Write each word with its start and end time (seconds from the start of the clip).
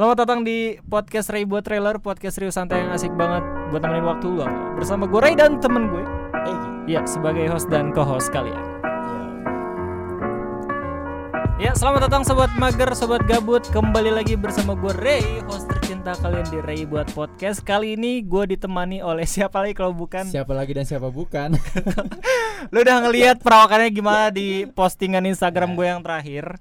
Selamat 0.00 0.24
datang 0.24 0.48
di 0.48 0.80
podcast 0.88 1.28
Ray 1.28 1.44
buat 1.44 1.60
trailer, 1.60 2.00
podcast 2.00 2.40
serius 2.40 2.56
santai 2.56 2.80
yang 2.80 2.88
asik 2.88 3.12
banget 3.20 3.44
buat 3.68 3.84
nemenin 3.84 4.08
waktu 4.08 4.32
lu 4.32 4.48
bersama 4.72 5.04
gue 5.04 5.20
Ray 5.20 5.36
dan 5.36 5.60
temen 5.60 5.92
gue. 5.92 6.00
Eh, 6.48 6.56
Ya, 6.96 7.04
sebagai 7.04 7.44
host 7.52 7.68
dan 7.68 7.92
co-host 7.92 8.32
kalian. 8.32 8.64
Ya, 11.60 11.76
selamat 11.76 12.08
datang 12.08 12.24
sobat 12.24 12.48
mager, 12.56 12.88
sobat 12.96 13.28
gabut. 13.28 13.60
Kembali 13.68 14.08
lagi 14.08 14.40
bersama 14.40 14.72
gue 14.72 14.88
Ray, 15.04 15.44
host 15.44 15.68
tercinta 15.68 16.16
kalian 16.16 16.48
di 16.48 16.64
Ray 16.64 16.88
buat 16.88 17.12
podcast. 17.12 17.60
Kali 17.60 17.92
ini 17.92 18.24
gue 18.24 18.56
ditemani 18.56 19.04
oleh 19.04 19.28
siapa 19.36 19.60
lagi 19.60 19.76
kalau 19.76 19.92
bukan 19.92 20.24
siapa 20.24 20.56
lagi 20.56 20.80
dan 20.80 20.88
siapa 20.88 21.12
bukan? 21.12 21.60
Lu 22.72 22.80
udah 22.80 23.04
ngelihat 23.04 23.44
perawakannya 23.44 23.92
gimana 23.92 24.32
di 24.32 24.64
postingan 24.64 25.28
Instagram 25.28 25.76
gue 25.76 25.84
yang 25.92 26.00
terakhir. 26.00 26.56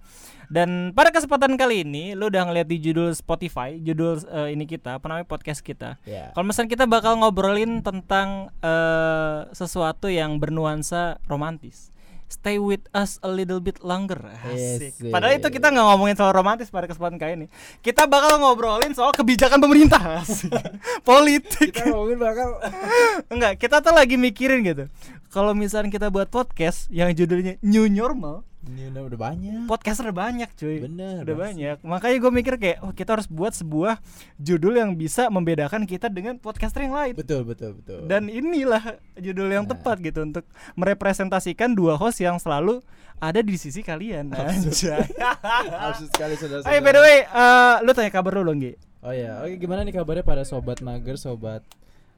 Dan 0.49 0.97
pada 0.97 1.13
kesempatan 1.13 1.53
kali 1.55 1.85
ini 1.85 2.17
lu 2.17 2.27
udah 2.27 2.49
ngeliat 2.49 2.65
di 2.65 2.81
judul 2.81 3.13
Spotify, 3.13 3.77
judul 3.77 4.17
eh, 4.25 4.57
ini 4.57 4.65
kita, 4.65 4.97
apa 4.97 5.05
namanya 5.05 5.29
podcast 5.29 5.61
kita. 5.61 6.01
ya. 6.09 6.33
Kalau 6.33 6.45
misalnya 6.45 6.73
kita 6.73 6.85
bakal 6.89 7.21
ngobrolin 7.21 7.85
tentang 7.85 8.49
eh, 8.59 9.45
sesuatu 9.53 10.09
yang 10.09 10.41
bernuansa 10.41 11.21
romantis. 11.29 11.93
Stay 12.29 12.61
with 12.61 12.85
us 12.93 13.17
a 13.25 13.29
little 13.29 13.57
bit 13.57 13.81
longer. 13.81 14.21
Asik. 14.45 14.93
Asik. 14.93 15.09
Padahal 15.09 15.41
itu 15.41 15.49
kita 15.49 15.73
nggak 15.73 15.85
ngomongin 15.85 16.13
soal 16.13 16.29
romantis 16.29 16.69
pada 16.69 16.85
kesempatan 16.85 17.17
kali 17.17 17.33
ini. 17.41 17.47
Kita 17.81 18.05
bakal 18.05 18.37
ngobrolin 18.37 18.93
soal 18.93 19.17
kebijakan 19.17 19.57
pemerintah, 19.57 20.21
Asik. 20.21 20.53
politik. 21.09 21.73
Kita 21.73 21.89
ngomongin 21.89 22.21
bakal 22.21 22.57
Enggak, 23.33 23.57
kita 23.57 23.81
tuh 23.81 23.93
lagi 23.97 24.13
mikirin 24.13 24.61
gitu. 24.61 24.85
Kalau 25.33 25.57
misalnya 25.57 25.89
kita 25.89 26.13
buat 26.13 26.29
podcast 26.29 26.85
yang 26.93 27.09
judulnya 27.17 27.57
New 27.65 27.89
Normal, 27.89 28.45
ini 28.69 28.87
udah, 28.87 29.01
udah 29.05 29.19
banyak. 29.19 29.61
podcaster 29.65 30.05
banyak 30.09 30.49
cuy. 30.53 30.77
Bener. 30.79 31.25
Udah 31.25 31.33
Bang. 31.33 31.43
banyak. 31.49 31.77
Makanya 31.81 32.17
gue 32.17 32.31
mikir 32.31 32.53
kayak, 32.55 32.77
oh 32.79 32.91
kita 32.91 33.17
harus 33.17 33.25
buat 33.25 33.51
sebuah 33.51 33.97
judul 34.35 34.77
yang 34.77 34.93
bisa 34.93 35.27
membedakan 35.27 35.83
kita 35.83 36.07
dengan 36.07 36.37
podcaster 36.37 36.85
yang 36.85 36.93
lain. 36.93 37.13
Betul 37.13 37.43
betul 37.43 37.73
betul. 37.75 38.05
Dan 38.05 38.27
inilah 38.27 38.81
judul 39.15 39.49
yang 39.49 39.65
Nah. 39.65 39.73
tepat 39.73 39.97
gitu 39.99 40.21
untuk 40.21 40.45
merepresentasikan 40.73 41.71
dua 41.71 41.95
host 41.95 42.19
yang 42.19 42.37
selalu 42.37 42.79
ada 43.17 43.39
di 43.39 43.55
sisi 43.55 43.81
kalian. 43.81 44.31
Anjay. 44.31 45.03
Absurd 45.85 46.09
sekali 46.09 46.33
saudara. 46.35 46.63
Hey, 46.63 46.79
by 46.79 46.91
the 46.91 46.99
way, 46.99 47.17
eh, 47.21 47.75
lu 47.81 47.91
tanya 47.91 48.09
kabar 48.09 48.31
dulu 48.33 48.49
dong, 48.49 48.61
Gi. 48.61 48.73
Oh 48.99 49.11
ya, 49.11 49.39
oke 49.41 49.55
gimana 49.55 49.81
nih 49.81 49.91
kabarnya 49.93 50.21
pada 50.21 50.43
sobat 50.43 50.79
mager, 50.79 51.15
sobat 51.15 51.63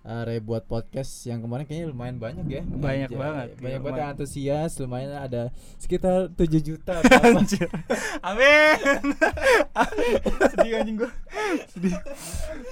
uh, 0.06 0.22
Ray 0.26 0.42
buat 0.42 0.66
podcast 0.66 1.10
yang 1.30 1.42
kemarin 1.46 1.66
kayaknya 1.66 1.88
lumayan 1.94 2.18
banyak 2.18 2.46
ya. 2.50 2.64
Banyak 2.66 3.10
Anjay, 3.10 3.20
banget, 3.20 3.48
Banyak 3.58 3.80
iya, 3.82 3.86
banget 3.86 4.00
yang 4.00 4.10
antusias, 4.14 4.72
lumayan 4.82 5.12
ada 5.18 5.44
sekitar 5.78 6.30
7 6.34 6.42
juta. 6.62 7.02
Amin. 8.26 8.78
Sedih 10.54 10.74
anjing 10.82 10.96
gua. 11.02 11.12
Sedih. 11.70 11.96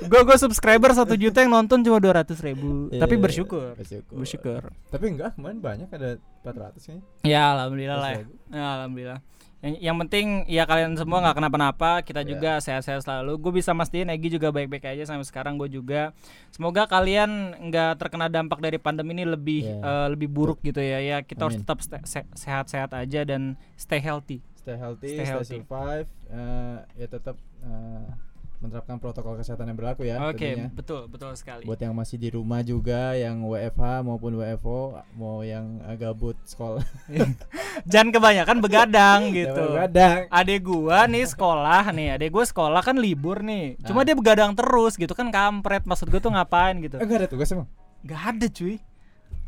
Gua 0.10 0.22
gua 0.26 0.38
subscriber 0.38 0.92
1 0.94 1.06
juta 1.18 1.38
yang 1.46 1.52
nonton 1.54 1.82
cuma 1.86 2.02
200 2.02 2.34
ribu. 2.46 2.90
Iya, 2.90 3.02
Tapi 3.06 3.16
bersyukur. 3.18 3.78
bersyukur. 3.78 4.16
Bersyukur. 4.18 4.62
Tapi 4.90 5.06
enggak, 5.10 5.38
kemarin 5.38 5.60
banyak 5.62 5.90
ada 5.90 6.18
400 6.42 6.82
kayaknya. 6.82 7.04
Ya 7.26 7.54
alhamdulillah 7.54 7.98
lah. 8.00 8.12
Ya. 8.16 8.24
Ya, 8.50 8.68
alhamdulillah. 8.82 9.20
Yang, 9.60 9.76
yang 9.84 9.98
penting 10.00 10.28
ya 10.48 10.64
kalian 10.64 10.96
semua 10.96 11.20
nggak 11.20 11.36
kenapa-napa, 11.36 12.00
kita 12.02 12.24
Ya. 12.24 12.28
juga 12.32 12.52
sehat-sehat 12.58 13.04
selalu. 13.04 13.36
Gue 13.38 13.52
bisa 13.56 13.76
mastiin 13.76 14.08
Egi 14.08 14.32
juga 14.32 14.50
baik-baik 14.50 14.88
aja 14.88 15.04
sampai 15.06 15.28
sekarang 15.28 15.60
gue 15.60 15.68
juga. 15.70 16.16
Semoga 16.50 16.88
kalian 16.88 17.30
nggak 17.68 18.00
terkena 18.00 18.28
dampak 18.28 18.60
dari 18.60 18.78
pandemi 18.78 19.12
ini 19.12 19.28
lebih 19.28 19.62
Ya. 19.62 19.84
eh, 19.84 20.08
lebih 20.10 20.28
buruk 20.28 20.60
gitu 20.62 20.80
ya. 20.80 21.00
Ya 21.00 21.18
kita 21.22 21.44
harus 21.44 21.60
Amin. 21.60 21.68
tetap 21.68 21.80
ste- 21.80 22.04
se- 22.04 22.30
sehat-sehat 22.34 22.94
aja 22.94 23.22
dan 23.24 23.60
stay 23.76 24.00
healthy. 24.00 24.40
stay 24.56 24.76
healthy, 24.76 25.08
Stay 25.10 25.24
stay, 25.24 25.28
healthy. 25.28 25.58
survive, 25.60 26.08
eh, 26.30 26.78
ya 26.96 27.08
tetap 27.10 27.36
eh, 27.60 28.06
menerapkan 28.60 29.00
protokol 29.00 29.40
kesehatan 29.40 29.72
yang 29.72 29.78
berlaku 29.80 30.04
ya. 30.04 30.20
Oke, 30.28 30.52
tentunya. 30.52 30.68
betul 30.70 31.08
betul 31.08 31.32
sekali. 31.34 31.64
Buat 31.64 31.80
yang 31.80 31.96
masih 31.96 32.20
di 32.20 32.30
rumah 32.30 32.60
juga, 32.60 33.16
yang 33.16 33.40
WFH 33.42 34.04
maupun 34.04 34.36
WFO, 34.36 35.00
mau 35.16 35.40
yang 35.42 35.80
eh, 35.88 35.96
gabut 35.96 36.36
sekolah. 36.44 36.84
Jangan 37.92 38.12
kebanyakan 38.12 38.58
begadang 38.60 39.32
gitu. 39.32 39.64
Kadang. 39.80 40.28
Adek 40.28 40.60
gua 40.60 41.08
nih 41.08 41.24
sekolah 41.24 41.84
nih, 41.96 42.08
adek 42.20 42.30
gua 42.30 42.44
sekolah 42.44 42.82
kan 42.84 43.00
libur 43.00 43.40
nih. 43.40 43.80
Cuma 43.88 44.04
Ah. 44.04 44.06
dia 44.06 44.16
begadang 44.16 44.52
terus 44.52 45.00
gitu 45.00 45.16
kan 45.16 45.32
kampret. 45.32 45.88
Maksud 45.88 46.12
gua 46.12 46.20
tuh 46.20 46.32
ngapain 46.36 46.76
gitu. 46.84 47.00
Enggak 47.00 47.26
ada 47.26 47.30
tugas 47.32 47.48
emang. 47.56 47.68
Gak 48.00 48.22
ada 48.36 48.48
cuy. 48.48 48.80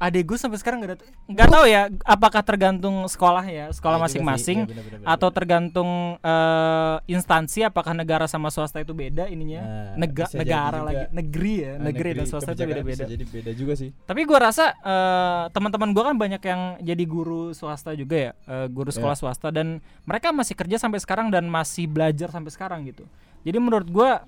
Adek 0.01 0.25
gue 0.25 0.33
sampai 0.33 0.57
sekarang 0.57 0.81
gak 0.81 0.89
ada. 0.91 1.05
Gak 1.29 1.47
tahu 1.47 1.65
ya 1.69 1.81
apakah 2.01 2.41
tergantung 2.41 3.05
sekolah 3.05 3.45
ya, 3.45 3.69
sekolah 3.69 3.95
Iya 3.95 4.01
sih, 4.01 4.17
masing-masing 4.17 4.57
iya 4.59 4.69
bener-bener, 4.73 5.05
atau 5.05 5.29
tergantung 5.29 5.89
eh, 6.17 6.95
instansi 7.05 7.61
apakah 7.61 7.93
negara 7.93 8.25
sama 8.25 8.49
swasta 8.49 8.81
itu 8.81 8.91
beda 8.91 9.29
ininya. 9.29 9.61
Nah, 9.93 10.01
Nega- 10.01 10.33
negara 10.33 10.73
juga. 10.75 10.87
lagi, 10.89 11.03
negeri 11.13 11.53
ya, 11.55 11.71
Ah, 11.71 11.75
negeri, 11.79 12.09
dan 12.11 12.25
swasta 12.25 12.51
itu 12.51 12.63
beda-beda. 12.65 13.05
Jadi 13.05 13.23
beda 13.23 13.51
juga 13.53 13.73
sih. 13.77 13.93
Tapi 13.93 14.21
gua 14.25 14.39
rasa 14.41 14.73
eh, 14.73 15.43
teman-teman 15.49 15.93
gua 15.93 16.03
kan 16.09 16.17
banyak 16.17 16.41
yang 16.41 16.61
jadi 16.81 17.03
guru 17.05 17.53
swasta 17.53 17.93
juga 17.93 18.17
ya, 18.17 18.31
eh, 18.49 18.67
guru 18.67 18.89
sekolah 18.89 19.13
Ya. 19.13 19.21
swasta 19.21 19.53
dan 19.53 19.77
mereka 20.01 20.33
masih 20.33 20.57
kerja 20.57 20.81
sampai 20.81 20.97
sekarang 20.97 21.29
dan 21.29 21.45
masih 21.45 21.85
belajar 21.85 22.27
sampai 22.27 22.49
sekarang 22.49 22.89
gitu. 22.89 23.05
Jadi 23.41 23.57
menurut 23.57 23.85
gua 23.85 24.25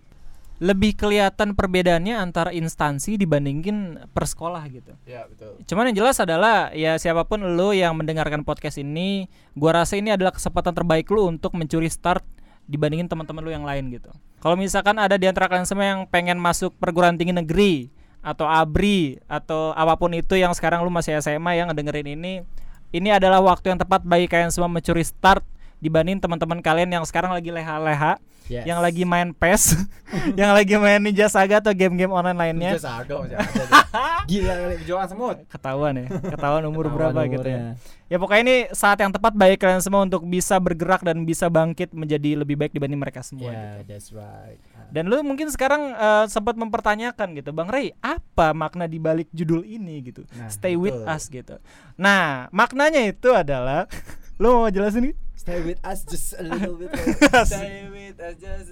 lebih 0.61 0.93
kelihatan 0.93 1.57
perbedaannya 1.57 2.13
antara 2.13 2.53
instansi 2.53 3.17
dibandingin 3.17 4.05
per 4.13 4.29
sekolah 4.29 4.63
gitu. 4.69 4.93
Ya, 5.09 5.25
betul. 5.25 5.57
Cuman 5.65 5.89
yang 5.89 6.05
jelas 6.05 6.21
adalah 6.21 6.69
ya 6.77 6.97
siapa 7.01 7.25
pun 7.25 7.41
lo 7.41 7.73
yang 7.73 7.97
mendengarkan 7.97 8.45
podcast 8.45 8.77
ini, 8.77 9.25
gua 9.57 9.81
rasa 9.83 9.97
ini 9.97 10.13
adalah 10.13 10.29
kesempatan 10.29 10.77
terbaik 10.77 11.09
lo 11.09 11.25
untuk 11.25 11.57
mencuri 11.57 11.89
start 11.89 12.21
dibandingin 12.69 13.09
teman-teman 13.09 13.41
lo 13.43 13.51
yang 13.51 13.65
lain 13.65 13.89
gitu. 13.91 14.13
Kalau 14.39 14.59
misalkan 14.59 14.99
ada 14.99 15.15
di 15.15 15.25
antara 15.25 15.47
kalian 15.47 15.67
semua 15.67 15.87
yang 15.87 16.01
pengen 16.07 16.37
masuk 16.37 16.75
perguruan 16.77 17.15
tinggi 17.15 17.31
negeri 17.31 17.87
atau 18.23 18.47
ABRI 18.47 19.19
atau 19.27 19.75
apa 19.75 19.99
pun 19.99 20.15
itu 20.15 20.39
yang 20.39 20.55
sekarang 20.55 20.79
lu 20.83 20.91
masih 20.91 21.19
SMA 21.19 21.59
yang 21.59 21.67
ngedengerin 21.71 22.15
ini, 22.15 22.43
ini 22.95 23.09
adalah 23.11 23.43
waktu 23.43 23.75
yang 23.75 23.79
tepat 23.81 24.05
bagi 24.07 24.31
kalian 24.31 24.53
semua 24.53 24.71
mencuri 24.71 25.03
start 25.03 25.43
dibanding 25.83 26.23
teman-teman 26.23 26.63
kalian 26.63 26.87
yang 26.87 27.03
sekarang 27.03 27.35
lagi 27.35 27.51
leha-leha, 27.51 28.15
Yes. 28.53 28.69
yang 28.69 28.79
lagi 28.85 29.01
main 29.01 29.33
PES, 29.33 29.63
yang 30.39 30.53
lagi 30.53 30.77
main 30.77 31.01
Ninja 31.01 31.25
Saga 31.25 31.57
atau 31.57 31.73
game-game 31.73 32.13
online 32.13 32.37
lainnya. 32.37 32.77
Ninja 32.77 32.85
Saga 32.85 33.13
masih 33.17 33.37
ada. 33.41 33.77
Gila 34.29 35.05
semut. 35.09 35.37
Ketahuan 35.49 35.93
ya, 35.97 36.05
ketahuan 36.21 36.63
umur 36.69 36.85
Ketahuan 36.85 37.13
berapa 37.13 37.19
gitu 37.33 37.47
ya. 37.49 37.57
umurnya. 37.57 38.01
Ya 38.13 38.17
pokoknya 38.21 38.41
ini 38.45 38.57
saat 38.77 39.01
yang 39.01 39.09
tepat 39.09 39.33
bagi 39.33 39.57
kalian 39.57 39.81
semua 39.81 40.05
untuk 40.05 40.21
bisa 40.29 40.61
bergerak 40.61 41.01
dan 41.01 41.25
bisa 41.25 41.49
bangkit 41.49 41.97
menjadi 41.97 42.37
lebih 42.37 42.53
baik 42.53 42.69
dibanding 42.69 43.01
mereka 43.01 43.25
semua. 43.25 43.49
Ya, 43.49 43.81
gitu. 43.81 43.89
that's 43.89 44.13
right. 44.13 44.61
Ah. 44.77 44.85
Dan 44.93 45.09
lu 45.09 45.17
mungkin 45.25 45.49
sekarang 45.49 45.97
eh, 45.97 46.25
sempat 46.29 46.53
mempertanyakan 46.53 47.33
gitu, 47.41 47.49
Bang 47.49 47.73
Ray, 47.73 47.89
apa 48.05 48.53
makna 48.53 48.85
di 48.85 49.01
balik 49.01 49.33
judul 49.33 49.65
ini 49.65 50.05
gitu? 50.05 50.29
Nah, 50.37 50.53
Stay 50.53 50.77
with 50.77 50.93
betul. 50.93 51.09
us 51.09 51.23
gitu. 51.25 51.55
Nah, 51.97 52.53
maknanya 52.53 53.01
itu 53.01 53.33
adalah 53.33 53.89
lu 54.41 54.61
mau 54.61 54.69
jelasin 54.69 55.09
nih? 55.09 55.15
Stay 55.43 55.59
with 55.59 55.75
us 55.83 56.07
just 56.07 56.39
a 56.39 56.43
little 56.47 56.79
bit. 56.79 56.87
Stay 57.51 57.83
with 57.91 58.15
us 58.15 58.39
just. 58.39 58.71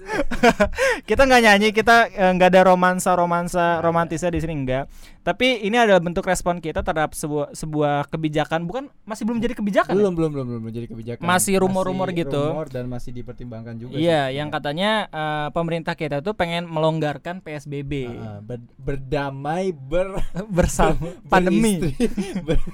kita 1.08 1.28
nggak 1.28 1.42
nyanyi, 1.44 1.68
kita 1.68 2.08
eh, 2.08 2.32
nggak 2.32 2.48
ada 2.48 2.72
romansa-romansa 2.72 3.84
romantisnya 3.84 4.32
di 4.32 4.40
sini 4.40 4.56
enggak. 4.56 4.88
Tapi 5.20 5.68
ini 5.68 5.76
adalah 5.76 6.00
bentuk 6.00 6.24
respon 6.24 6.64
kita 6.64 6.80
terhadap 6.80 7.12
sebuah 7.12 7.52
sebuah 7.52 8.08
kebijakan, 8.08 8.64
bukan 8.64 8.88
masih 9.04 9.28
belum 9.28 9.44
jadi 9.44 9.52
kebijakan. 9.52 9.92
ya? 9.92 10.00
belum 10.00 10.16
belum 10.16 10.30
belum 10.32 10.46
belum 10.48 10.62
menjadi 10.64 10.86
kebijakan. 10.88 11.24
Masih 11.28 11.60
rumor-rumor 11.60 12.08
gitu. 12.16 12.40
Rumor 12.40 12.72
dan 12.72 12.88
masih 12.88 13.12
dipertimbangkan 13.12 13.76
juga. 13.76 13.92
Iya, 14.00 14.32
sih. 14.32 14.40
yang 14.40 14.48
katanya 14.48 15.12
eh, 15.12 15.48
pemerintah 15.52 15.92
kita 15.92 16.24
tuh 16.24 16.32
pengen 16.32 16.64
melonggarkan 16.64 17.44
PSBB 17.44 18.08
Ah, 18.08 18.40
ber- 18.40 18.64
berdamai 18.80 19.76
ber 19.76 20.24
bersama 20.56 20.96
pandemi. 21.28 21.84
beristri, 21.84 22.08
ber- 22.40 22.64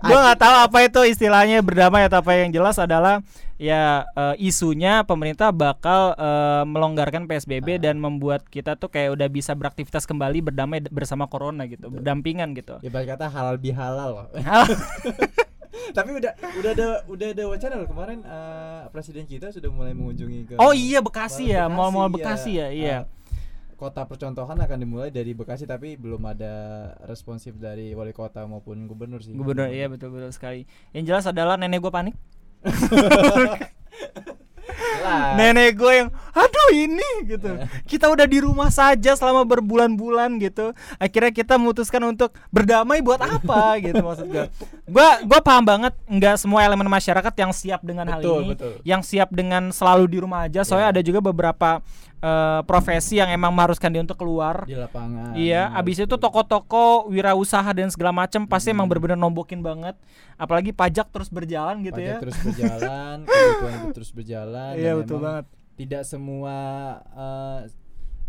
Gua 0.00 0.18
nggak 0.24 0.40
tahu 0.40 0.56
apa 0.64 0.78
itu 0.80 1.00
istilahnya 1.04 1.60
berdamai 1.60 2.06
atau 2.06 2.20
apa 2.20 2.32
yang 2.34 2.48
jelas 2.50 2.78
adalah 2.78 3.20
ya 3.58 4.06
eh, 4.14 4.34
isunya 4.38 5.02
pemerintah 5.02 5.50
bakal 5.50 6.14
eh, 6.14 6.62
melonggarkan 6.64 7.26
PSBB 7.26 7.76
Ah. 7.76 7.90
dan 7.90 7.98
membuat 7.98 8.46
kita 8.46 8.78
tuh 8.78 8.88
kayak 8.88 9.18
udah 9.18 9.28
bisa 9.28 9.52
beraktivitas 9.52 10.06
kembali 10.06 10.40
berdamai 10.40 10.80
bersama 10.88 11.26
corona 11.26 11.66
gitu, 11.66 11.90
berdampingan 11.90 12.54
gitu. 12.54 12.78
Ibarat 12.80 13.18
kata 13.18 13.26
halal 13.28 13.58
bihalal 13.58 14.08
loh. 14.14 14.26
Tapi 15.88 16.10
udah 16.10 16.32
udah 16.58 16.70
ada 16.74 16.88
udah 17.08 17.26
ada 17.32 17.44
wacana 17.48 17.74
loh 17.80 17.88
kemarin 17.88 18.18
eh, 18.20 18.82
presiden 18.92 19.24
kita 19.24 19.48
sudah 19.48 19.70
mulai 19.72 19.92
mengunjungi 19.92 20.40
ke 20.44 20.52
Oh 20.60 20.72
iya 20.72 21.00
Bekasi 21.00 21.48
ya, 21.48 21.64
Mall 21.68 21.88
mall-mall 21.92 22.12
Bekasi 22.12 22.60
ya, 22.60 22.68
iya. 22.68 22.96
Eh, 23.04 23.17
kota 23.78 24.02
percontohan 24.02 24.58
akan 24.58 24.78
dimulai 24.82 25.14
dari 25.14 25.38
Bekasi 25.38 25.62
tapi 25.62 25.94
belum 25.94 26.18
ada 26.26 26.52
responsif 27.06 27.54
dari 27.54 27.94
wali 27.94 28.10
kota 28.10 28.42
maupun 28.42 28.90
gubernur 28.90 29.22
sih. 29.22 29.38
Gubernur 29.38 29.70
iya 29.70 29.86
betul 29.86 30.10
betul 30.10 30.34
sekali. 30.34 30.66
Yang 30.90 31.04
jelas 31.14 31.24
adalah 31.30 31.54
nenek 31.54 31.78
gue 31.78 31.92
panik. 31.94 32.18
Nenek 35.08 35.78
gue 35.80 35.92
yang 36.04 36.08
aduh 36.36 36.70
ini 36.70 37.10
gitu 37.26 37.50
kita 37.88 38.06
udah 38.12 38.28
di 38.28 38.38
rumah 38.44 38.68
saja 38.68 39.16
selama 39.16 39.42
berbulan-bulan 39.42 40.36
gitu 40.38 40.70
akhirnya 41.00 41.32
kita 41.32 41.56
memutuskan 41.56 41.98
untuk 42.04 42.30
berdamai 42.52 43.00
buat 43.02 43.18
apa 43.18 43.74
gitu 43.84 43.98
maksud 43.98 44.28
gue 44.28 44.44
gue 44.86 45.08
gue 45.24 45.40
paham 45.40 45.64
banget 45.64 45.96
nggak 46.06 46.36
semua 46.38 46.62
elemen 46.62 46.86
masyarakat 46.86 47.34
yang 47.34 47.50
siap 47.50 47.80
dengan 47.82 48.06
hal 48.06 48.20
Betul, 48.20 48.38
ini 48.38 48.48
betul. 48.54 48.72
yang 48.84 49.02
siap 49.02 49.32
dengan 49.32 49.72
selalu 49.72 50.04
di 50.06 50.18
rumah 50.20 50.46
aja 50.46 50.62
soalnya 50.62 50.92
Iya. 50.92 50.94
ada 50.94 51.02
juga 51.02 51.20
beberapa 51.24 51.80
eh, 52.18 52.60
profesi 52.62 53.16
yang 53.16 53.28
emang 53.28 53.50
mengharuskan 53.50 53.88
dia 53.88 54.00
untuk 54.00 54.16
keluar 54.16 54.62
di 54.62 54.74
lapangan 54.74 55.32
Iya, 55.32 55.70
abis 55.72 56.00
itu 56.00 56.14
toko-toko, 56.14 57.06
wirausaha 57.06 57.70
dan 57.70 57.88
segala 57.88 58.10
macam 58.12 58.44
pasti 58.44 58.68
Hmm. 58.68 58.76
emang 58.76 58.86
bener-bener 58.86 59.16
nombokin 59.16 59.60
banget. 59.60 59.94
Apalagi 60.34 60.70
pajak 60.70 61.08
terus 61.08 61.28
berjalan 61.28 61.80
gitu 61.80 61.94
Pajak 61.96 62.08
ya. 62.08 62.18
terus 62.18 62.38
berjalan 62.38 63.16
kebutuhan 63.24 63.72
itu 63.76 63.88
terus 63.92 64.10
berjalan 64.10 64.72
Iya 64.74 64.92
betul 64.94 65.18
banget. 65.18 65.44
tidak 65.76 66.02
semua 66.02 66.56
eh, 67.08 67.60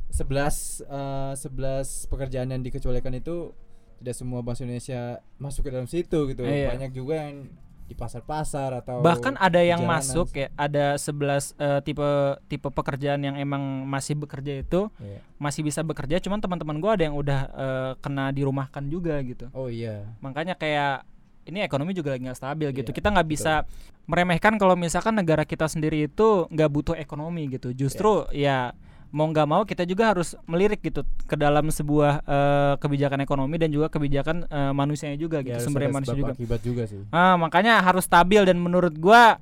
sebelas 0.10 0.56
eh, 0.82 1.34
sebelas 1.36 1.88
pekerjaan 2.06 2.50
yang 2.50 2.62
dikecualikan 2.62 3.14
itu 3.14 3.54
tidak 3.98 4.16
semua 4.16 4.40
bahasa 4.40 4.64
Indonesia 4.64 5.02
masuk 5.36 5.62
ke 5.62 5.72
dalam 5.72 5.86
situ 5.86 6.26
gitu 6.26 6.42
Iya. 6.42 6.72
banyak 6.72 6.92
juga 6.92 7.16
yang 7.22 7.50
di 7.90 7.98
pasar-pasar 7.98 8.70
atau 8.78 9.02
Bahkan 9.02 9.34
ada 9.36 9.58
yang 9.60 9.82
jalanan. 9.82 9.98
masuk 10.06 10.28
ya, 10.32 10.48
ada 10.54 10.94
11 10.96 11.58
eh, 11.58 11.82
tipe 11.82 12.06
tipe 12.46 12.70
pekerjaan 12.70 13.18
yang 13.20 13.34
emang 13.36 13.60
masih 13.84 14.14
bekerja 14.14 14.62
itu 14.62 14.94
Iya. 15.02 15.26
masih 15.36 15.66
bisa 15.66 15.82
bekerja, 15.82 16.22
cuman 16.22 16.38
teman-teman 16.38 16.78
gua 16.78 16.94
ada 16.94 17.04
yang 17.04 17.18
udah 17.18 17.40
eh, 17.50 17.92
kena 17.98 18.30
dirumahkan 18.30 18.86
juga 18.86 19.18
gitu. 19.22 19.50
oh 19.52 19.66
iya 19.68 20.06
Makanya 20.22 20.54
kayak 20.54 21.10
ini 21.44 21.66
ekonomi 21.66 21.92
juga 21.92 22.14
lagi 22.14 22.22
nggak 22.22 22.38
stabil 22.38 22.70
gitu. 22.72 22.94
Iya, 22.94 22.98
Kita 23.02 23.10
nggak 23.10 23.26
bisa 23.28 23.66
meremehkan 24.06 24.54
kalau 24.56 24.78
misalkan 24.78 25.18
negara 25.18 25.42
kita 25.42 25.66
sendiri 25.66 26.06
itu 26.06 26.46
nggak 26.46 26.70
butuh 26.70 26.94
ekonomi 26.94 27.50
gitu. 27.50 27.74
Justru 27.74 28.30
ya 28.30 28.78
mau 29.10 29.26
nggak 29.26 29.48
mau 29.48 29.62
kita 29.64 29.84
juga 29.84 30.14
harus 30.14 30.38
melirik 30.46 30.80
gitu 30.80 31.02
ke 31.26 31.34
dalam 31.34 31.66
sebuah 31.68 32.22
eh, 32.22 32.74
kebijakan 32.78 33.20
ekonomi 33.20 33.58
dan 33.58 33.70
juga 33.70 33.90
kebijakan 33.90 34.46
eh, 34.46 34.72
manusianya 34.72 35.16
juga 35.16 35.42
gitu, 35.42 35.50
Ya, 35.52 35.58
harus 35.58 35.66
sumber 35.66 35.90
manusia 35.90 36.14
juga. 36.14 36.34
akibat 36.34 36.62
juga 36.62 36.84
sih 36.86 37.02
Ah, 37.10 37.34
makanya 37.34 37.80
harus 37.80 38.06
stabil 38.06 38.42
dan 38.44 38.58
menurut 38.58 38.94
gua 38.96 39.42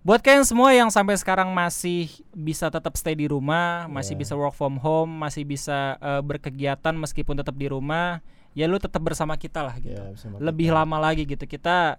buat 0.00 0.20
kalian 0.20 0.44
semua 0.44 0.70
yang 0.70 0.92
sampai 0.92 1.16
sekarang 1.16 1.48
masih 1.50 2.06
bisa 2.30 2.68
tetap 2.68 2.92
stay 2.94 3.16
di 3.16 3.24
rumah, 3.24 3.88
masih 3.88 4.12
Iya. 4.14 4.20
bisa 4.20 4.32
work 4.36 4.52
from 4.52 4.76
home, 4.76 5.10
masih 5.10 5.42
bisa 5.42 5.96
eh, 5.96 6.20
berkegiatan 6.20 6.92
meskipun 6.92 7.34
tetap 7.34 7.56
di 7.56 7.66
rumah, 7.66 8.20
ya 8.52 8.68
lu 8.68 8.76
tetap 8.76 9.00
bersama 9.00 9.34
kita 9.34 9.64
lah 9.64 9.74
gitu 9.76 9.96
Ya, 9.96 10.12
bersama 10.12 10.38
lebih 10.38 10.68
kita. 10.68 10.76
lama 10.76 10.96
lagi 11.00 11.24
gitu 11.24 11.44
kita 11.44 11.96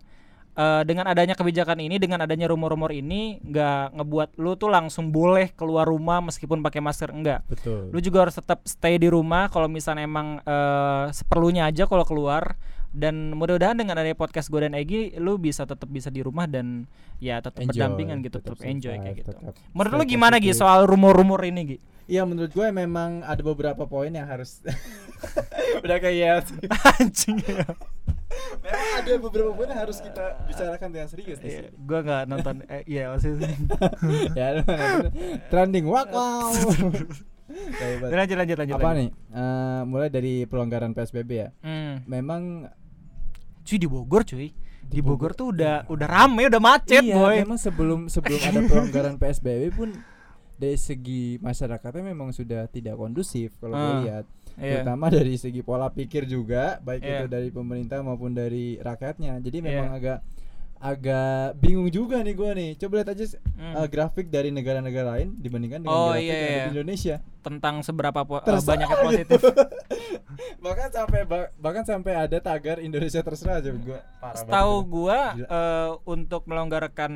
eh, 0.56 0.82
dengan 0.88 1.06
adanya 1.06 1.36
kebijakan 1.36 1.78
ini 1.80 2.00
dengan 2.00 2.24
adanya 2.24 2.48
rumor-rumor 2.48 2.90
ini 2.90 3.38
nggak 3.44 3.94
ngebuat 3.96 4.30
lu 4.40 4.56
tuh 4.56 4.72
langsung 4.72 5.12
boleh 5.12 5.52
keluar 5.54 5.86
rumah 5.86 6.24
meskipun 6.24 6.64
pakai 6.64 6.80
masker 6.80 7.12
enggak. 7.12 7.44
Betul. 7.46 7.92
Lu 7.92 8.00
juga 8.00 8.26
harus 8.28 8.36
tetap 8.36 8.64
stay 8.66 8.96
di 8.96 9.12
rumah 9.12 9.52
kalau 9.52 9.68
misalnya 9.68 10.04
emang 10.04 10.40
eh, 10.42 11.06
seperlunya 11.12 11.68
aja 11.68 11.86
kalau 11.86 12.08
keluar. 12.08 12.56
Dan 12.96 13.36
mudah-mudahan 13.36 13.76
dengan 13.76 14.00
adanya 14.00 14.16
podcast 14.16 14.48
gue 14.48 14.64
dan 14.64 14.72
Egi 14.72 15.20
lu 15.20 15.36
bisa 15.36 15.68
tetap 15.68 15.84
bisa 15.92 16.08
di 16.08 16.24
rumah 16.24 16.48
dan 16.48 16.88
ya 17.20 17.44
tetap 17.44 17.60
Enjoy, 17.60 17.76
berdampingan 17.76 18.24
gitu 18.24 18.40
tetap 18.40 18.56
tetap 18.56 18.72
enjoy 18.72 18.96
kayak 18.96 19.16
gitu. 19.20 19.32
tetap 19.36 19.52
menurut 19.76 20.00
lu 20.00 20.06
gimana 20.08 20.40
Gi 20.40 20.56
positif. 20.56 20.64
soal 20.64 20.88
rumor-rumor 20.88 21.44
ini 21.44 21.76
Gi? 21.76 21.78
Iya 22.08 22.24
menurut 22.24 22.56
gue 22.56 22.68
memang 22.72 23.20
ada 23.28 23.44
beberapa 23.44 23.84
poin 23.84 24.16
yang 24.16 24.24
harus 24.24 24.64
udah 25.84 25.98
kayak 26.00 26.48
anjing 26.96 27.44
ya 27.44 27.68
memang 28.58 28.88
ada 28.98 29.14
beberapa 29.18 29.50
poin 29.52 29.68
yang 29.68 29.82
harus 29.82 29.98
kita 29.98 30.26
bicarakan 30.44 30.90
dengan 30.90 31.08
serius 31.08 31.38
di 31.38 31.50
sini. 31.50 31.70
gue 31.70 32.00
nggak 32.02 32.24
nonton 32.26 32.56
eh, 32.66 32.84
iya 32.86 33.10
maksudnya 33.10 33.52
ya 34.38 34.48
trending 35.48 35.86
wak 35.86 36.10
wow 36.10 36.50
lanjut 38.12 38.36
lanjut 38.36 38.58
lanjut 38.58 38.76
apa 38.76 38.84
lanjut. 38.84 39.00
nih? 39.00 39.10
Eh, 39.32 39.82
mulai 39.86 40.10
dari 40.10 40.34
pelonggaran 40.44 40.92
psbb 40.92 41.30
ya. 41.32 41.50
Hmm. 41.62 42.02
memang 42.04 42.68
cuy 43.62 43.78
di 43.78 43.88
Bogor 43.88 44.24
cuy. 44.24 44.50
Di 44.86 45.02
Bogor 45.02 45.32
Bogor, 45.32 45.32
tuh 45.34 45.48
udah 45.50 45.76
udah 45.88 46.08
rame 46.08 46.46
udah 46.46 46.62
macet 46.62 47.02
iya, 47.02 47.16
boy. 47.16 47.42
memang 47.42 47.58
sebelum 47.58 48.00
sebelum 48.06 48.38
ada 48.40 48.60
pelonggaran 48.70 49.16
psbb 49.16 49.70
pun 49.72 49.90
dari 50.56 50.78
segi 50.78 51.36
masyarakatnya 51.38 52.06
memang 52.08 52.30
sudah 52.32 52.66
tidak 52.66 52.96
kondusif 52.96 53.54
kalau 53.58 53.74
gue 53.74 53.92
Ah, 53.92 54.02
lihat 54.02 54.26
iya 54.58 54.80
terutama 54.80 55.06
dari 55.10 55.36
segi 55.36 55.62
pola 55.62 55.88
pikir 55.90 56.24
juga 56.26 56.78
baik 56.80 57.02
Iya. 57.02 57.14
itu 57.14 57.26
dari 57.28 57.50
pemerintah 57.50 58.00
maupun 58.00 58.32
dari 58.32 58.78
rakyatnya 58.78 59.40
jadi 59.40 59.58
Iya. 59.58 59.66
memang 59.66 59.90
agak 59.94 60.20
agak 60.78 61.56
bingung 61.58 61.88
juga 61.88 62.20
nih 62.20 62.36
gua 62.36 62.52
nih 62.52 62.76
coba 62.76 62.94
lihat 63.00 63.10
aja 63.10 63.26
Hmm. 63.56 63.74
uh, 63.74 63.88
grafik 63.88 64.28
dari 64.28 64.50
negara-negara 64.50 65.18
lain 65.18 65.34
dibandingkan 65.36 65.82
dengan 65.82 65.96
Oh, 65.96 66.12
grafik 66.12 66.22
iya, 66.22 66.30
yang 66.30 66.44
ada 66.46 66.52
iya. 66.54 66.66
Indonesia 66.70 67.16
tentang 67.40 67.76
seberapa 67.80 68.22
po- 68.22 68.38
eh, 68.38 68.46
Terserah 68.46 68.68
banyaknya 68.76 68.96
gitu. 68.96 69.06
positif 69.08 69.40
bahkan 70.60 70.90
sampai 70.90 71.22
ba- 71.24 71.50
bahkan 71.56 71.84
sampai 71.84 72.14
ada 72.18 72.38
tagar 72.40 72.78
Indonesia 72.80 73.18
terserah 73.20 73.56
aja 73.56 73.72
gua 73.72 74.00
banget. 74.20 74.86
gua 74.86 75.20
eh, 75.38 75.90
untuk 76.06 76.44
melonggarkan 76.46 77.12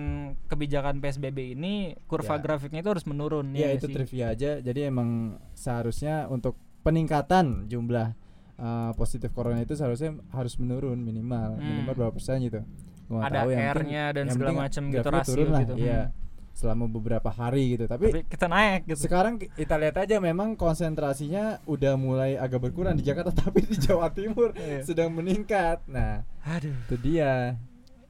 kebijakan 0.46 0.98
PSBB 0.98 1.54
ini 1.54 1.74
kurva 2.06 2.38
Ya. 2.38 2.42
grafiknya 2.42 2.80
itu 2.80 2.90
harus 2.90 3.06
menurun 3.06 3.52
ya 3.52 3.68
nggak 3.68 3.78
itu 3.78 3.86
sih? 3.86 3.94
trivia 3.94 4.26
aja 4.30 4.52
jadi 4.60 4.88
emang 4.88 5.10
seharusnya 5.52 6.26
untuk 6.28 6.56
peningkatan 6.82 7.68
jumlah 7.68 8.16
uh, 8.56 8.92
positif 8.94 9.30
corona 9.30 9.60
itu 9.60 9.74
seharusnya 9.74 10.16
harus 10.30 10.56
menurun 10.56 10.98
minimal 10.98 11.56
Hmm. 11.56 11.66
minimal 11.66 11.94
berapa 11.96 12.14
persen 12.14 12.40
gitu 12.42 12.62
Gua 13.06 13.26
Ada 13.26 13.42
tahu, 13.42 13.50
R-nya 13.50 14.04
dan 14.14 14.24
yang 14.24 14.36
segala 14.38 14.54
macam 14.60 14.84
gitu, 14.88 15.10
rasio 15.10 15.32
turun 15.34 15.48
lah, 15.50 15.62
gitu. 15.64 15.76
iya 15.76 16.02
Hmm. 16.06 16.18
selama 16.54 16.86
beberapa 16.86 17.30
hari 17.30 17.74
gitu 17.74 17.86
tapi, 17.86 18.12
Tapi 18.12 18.22
kita 18.28 18.46
naik 18.46 18.82
gitu. 18.86 19.00
sekarang 19.02 19.34
kita 19.40 19.76
lihat 19.76 19.96
aja 19.98 20.20
memang 20.20 20.54
konsentrasinya 20.54 21.58
udah 21.66 21.96
mulai 21.96 22.36
agak 22.36 22.60
berkurang 22.62 22.94
di 22.94 23.02
Jakarta 23.02 23.32
tapi 23.42 23.64
di 23.64 23.76
Jawa 23.76 24.12
Timur 24.12 24.52
Iya. 24.54 24.84
sedang 24.84 25.10
meningkat 25.10 25.82
nah 25.86 26.22
Aduh. 26.46 26.76
itu 26.86 26.96
dia 27.00 27.56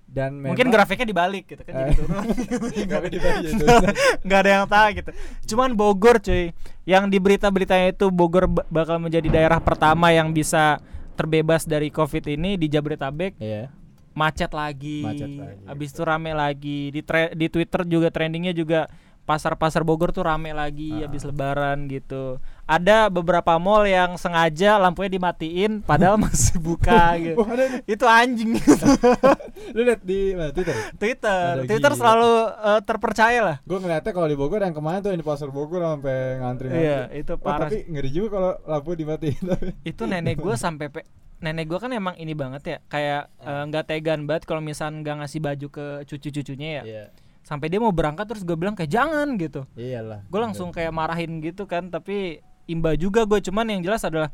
dan 0.10 0.34
Mungkin 0.36 0.66
memang- 0.66 0.74
grafiknya 0.76 1.06
dibalik 1.06 1.46
gitu 1.48 1.62
kan 1.62 1.74
jadi 1.76 1.86
Eh. 1.86 1.96
turun. 1.96 2.24
Ya, 2.90 2.98
nggak 4.20 4.40
ada 4.40 4.50
yang 4.52 4.66
tahu 4.66 4.88
gitu. 4.96 5.12
Cuman 5.48 5.70
Bogor 5.72 6.18
cuy, 6.18 6.52
yang 6.84 7.06
di 7.06 7.18
berita-beritanya 7.18 7.92
itu 7.92 8.10
Bogor 8.10 8.46
ba- 8.46 8.66
bakal 8.68 8.98
menjadi 8.98 9.30
daerah 9.30 9.60
pertama 9.60 10.10
yang 10.10 10.30
bisa 10.30 10.82
terbebas 11.14 11.64
dari 11.64 11.88
Covid 11.88 12.26
ini 12.28 12.56
di 12.56 12.66
Jabodetabek 12.66 13.38
Iya. 13.38 13.70
macet 14.12 14.50
lagi. 14.50 15.04
Macet 15.04 15.30
lagi, 15.30 15.64
Habis 15.64 15.90
itu 15.92 16.02
rame 16.02 16.32
lagi. 16.32 16.90
Di 16.90 17.02
di 17.32 17.48
Twitter 17.48 17.86
juga 17.86 18.10
trendingnya 18.10 18.52
juga 18.52 18.90
pasar-pasar 19.24 19.86
Bogor 19.86 20.10
tuh 20.10 20.26
rame 20.26 20.50
lagi 20.50 20.90
Ah. 20.96 21.06
habis 21.06 21.22
lebaran 21.22 21.86
gitu. 21.86 22.42
Ada 22.70 23.10
beberapa 23.10 23.58
mall 23.58 23.82
yang 23.84 24.14
sengaja 24.14 24.78
lampunya 24.78 25.10
dimatiin 25.10 25.82
padahal 25.82 26.22
masih 26.22 26.62
buka 26.62 27.18
gitu. 27.18 27.34
Wah, 27.36 27.50
ada 27.50 27.66
nih. 27.66 27.82
Itu 27.90 28.06
anjing 28.06 28.54
lu 29.76 29.82
lihat 29.82 30.02
di 30.02 30.34
mana 30.34 30.52
Twitter 30.52 30.76
Twitter. 30.96 31.52
Ada 31.56 31.66
Twitter 31.66 31.92
gila. 31.92 32.00
selalu 32.00 32.32
eh, 32.46 32.82
terpercaya 32.84 33.40
lah. 33.42 33.58
gue 33.60 33.74
ngeliatnya 33.76 34.12
kalau 34.12 34.28
di 34.28 34.38
Bogor 34.38 34.62
yang 34.62 34.72
kemarin 34.72 35.00
tuh 35.00 35.10
yang 35.10 35.18
di 35.18 35.26
pasar 35.26 35.50
Bogor 35.50 35.82
sampai 35.82 36.18
ngantri 36.38 36.68
Iya, 36.70 37.10
itu 37.12 37.34
parah. 37.36 37.66
tapi 37.66 37.90
ngeri 37.90 38.10
juga 38.10 38.28
kalau 38.32 38.52
lampu 38.64 38.94
dimatiin 38.94 39.44
itu 39.84 40.04
nenek 40.04 40.38
gue 40.38 40.56
sampai 40.62 40.88
pe- 40.88 41.08
nenek 41.40 41.66
gue 41.66 41.80
kan 41.80 41.90
emang 41.90 42.14
ini 42.16 42.34
banget 42.34 42.62
ya 42.64 42.78
kayak 42.86 43.34
eh, 43.40 43.64
nggak 43.66 43.86
tegan 43.88 44.24
banget 44.24 44.44
kalau 44.44 44.62
misalnya 44.62 45.02
nggak 45.02 45.16
ngasih 45.20 45.40
baju 45.40 45.68
ke 45.70 45.86
cucu-cucunya 46.06 46.70
ya 46.72 46.84
iya 46.84 47.06
sampai 47.42 47.66
dia 47.66 47.82
mau 47.82 47.90
berangkat 47.90 48.28
terus 48.28 48.44
gue 48.44 48.54
bilang 48.54 48.78
kayak 48.78 48.92
jangan 48.92 49.34
gitu 49.36 49.66
iyalah 49.74 50.22
gue 50.22 50.38
langsung 50.40 50.70
kayak 50.70 50.92
marahin 50.92 51.42
gitu 51.42 51.66
kan 51.66 51.90
tapi 51.90 52.46
imba 52.70 52.94
juga 52.94 53.26
gue 53.26 53.42
cuman 53.42 53.66
yang 53.74 53.82
jelas 53.82 54.06
adalah 54.06 54.30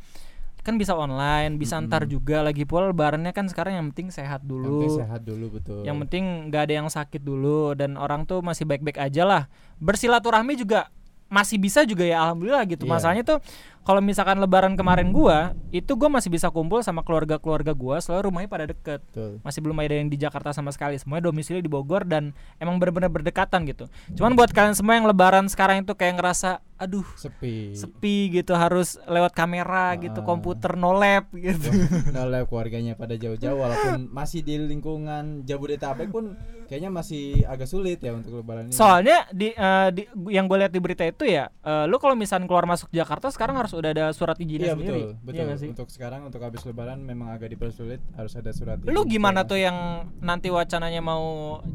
kan 0.65 0.81
bisa 0.81 0.97
online 0.97 1.61
bisa 1.61 1.77
Mm-mm. 1.77 1.87
ntar 1.93 2.09
juga. 2.09 2.41
Lagi 2.41 2.65
pula 2.65 2.89
lebarannya 2.89 3.29
kan 3.29 3.45
sekarang 3.45 3.77
yang 3.77 3.85
penting 3.93 4.09
sehat 4.09 4.41
Yang 4.41 4.49
dulu 4.49 4.65
penting 4.81 4.97
sehat 4.97 5.21
dulu 5.21 5.45
betul. 5.61 5.81
Yang 5.85 5.97
penting 6.05 6.25
nggak 6.49 6.61
ada 6.65 6.73
yang 6.73 6.89
sakit 6.89 7.21
dulu. 7.21 7.77
Dan 7.77 8.01
orang 8.01 8.25
tuh 8.25 8.41
masih 8.41 8.65
baik-baik 8.65 8.97
aja 8.97 9.23
lah. 9.29 9.43
Bersilaturahmi 9.77 10.57
juga 10.57 10.89
masih 11.25 11.57
bisa 11.57 11.81
juga 11.85 12.05
ya 12.05 12.21
alhamdulillah 12.21 12.65
gitu. 12.69 12.85
Iya. 12.85 12.91
masalahnya 12.97 13.25
tuh 13.25 13.41
kalau 13.81 13.97
misalkan 13.97 14.37
lebaran 14.37 14.77
kemarin 14.77 15.09
gua 15.09 15.57
itu 15.73 15.97
gua 15.97 16.09
masih 16.09 16.29
bisa 16.29 16.53
kumpul 16.53 16.85
sama 16.85 17.01
keluarga-keluarga 17.01 17.73
gua 17.73 17.97
soalnya 17.97 18.29
rumahnya 18.29 18.49
pada 18.49 18.65
deket. 18.69 19.01
Betul. 19.09 19.41
Masih 19.41 19.59
belum 19.61 19.77
ada 19.81 19.93
yang 19.97 20.09
di 20.09 20.17
Jakarta 20.21 20.53
sama 20.53 20.69
sekali. 20.69 20.97
Semuanya 21.01 21.29
domisili 21.29 21.65
di 21.65 21.69
Bogor 21.69 22.05
dan 22.05 22.33
emang 22.61 22.77
benar-benar 22.77 23.09
berdekatan 23.09 23.65
gitu. 23.65 23.89
Cuman 24.13 24.37
buat 24.37 24.53
kalian 24.53 24.77
semua 24.77 24.97
yang 24.97 25.09
lebaran 25.09 25.49
sekarang 25.49 25.81
itu 25.81 25.93
kayak 25.97 26.21
ngerasa 26.21 26.61
aduh 26.75 27.07
sepi 27.15 27.71
sepi 27.73 28.15
gitu 28.33 28.51
harus 28.51 28.99
lewat 29.05 29.31
kamera 29.31 29.95
gitu 29.95 30.19
Ah. 30.19 30.25
komputer 30.25 30.75
no 30.75 30.91
lab 30.91 31.31
gitu 31.31 31.71
oleh 32.17 32.43
keluarganya 32.43 32.93
pada 32.99 33.13
jauh-jauh 33.13 33.55
walaupun 33.55 34.09
masih 34.09 34.39
di 34.39 34.59
lingkungan 34.59 35.41
Jabodetabek 35.41 36.09
pun 36.09 36.35
kayaknya 36.65 36.89
masih 36.89 37.23
agak 37.43 37.65
sulit 37.65 37.97
ya 37.97 38.11
untuk 38.11 38.35
lebaran 38.35 38.67
ini 38.67 38.75
Soalnya 38.75 39.23
di, 39.29 39.49
eh, 39.49 39.89
di 39.89 40.03
yang 40.27 40.45
gue 40.45 40.57
lihat 40.57 40.69
di 40.69 40.79
berita 40.79 41.03
itu 41.03 41.23
ya, 41.23 41.47
eh, 41.47 41.85
lu 41.85 41.95
kalau 41.95 42.11
misalnya 42.13 42.43
keluar 42.43 42.65
masuk 42.65 42.89
Jakarta 42.89 43.29
sekarang 43.29 43.55
harus 43.55 43.71
udah 43.71 43.91
ada 43.91 44.05
surat 44.09 44.35
izinnya 44.35 44.65
iya 44.65 44.73
sendiri. 44.73 45.01
betul 45.13 45.23
betul 45.23 45.45
Iya 45.45 45.55
sih? 45.55 45.69
untuk 45.69 45.87
sekarang 45.87 46.21
untuk 46.23 46.41
habis 46.41 46.59
lebaran 46.61 46.99
memang 46.99 47.29
agak 47.29 47.49
dipersulit 47.49 48.03
harus 48.11 48.33
ada 48.33 48.49
surat 48.49 48.81
Lu 48.83 49.05
gimana 49.05 49.43
tuh 49.43 49.57
yang 49.57 49.77
nanti 50.19 50.49
wacananya 50.49 50.99
mau 50.99 51.23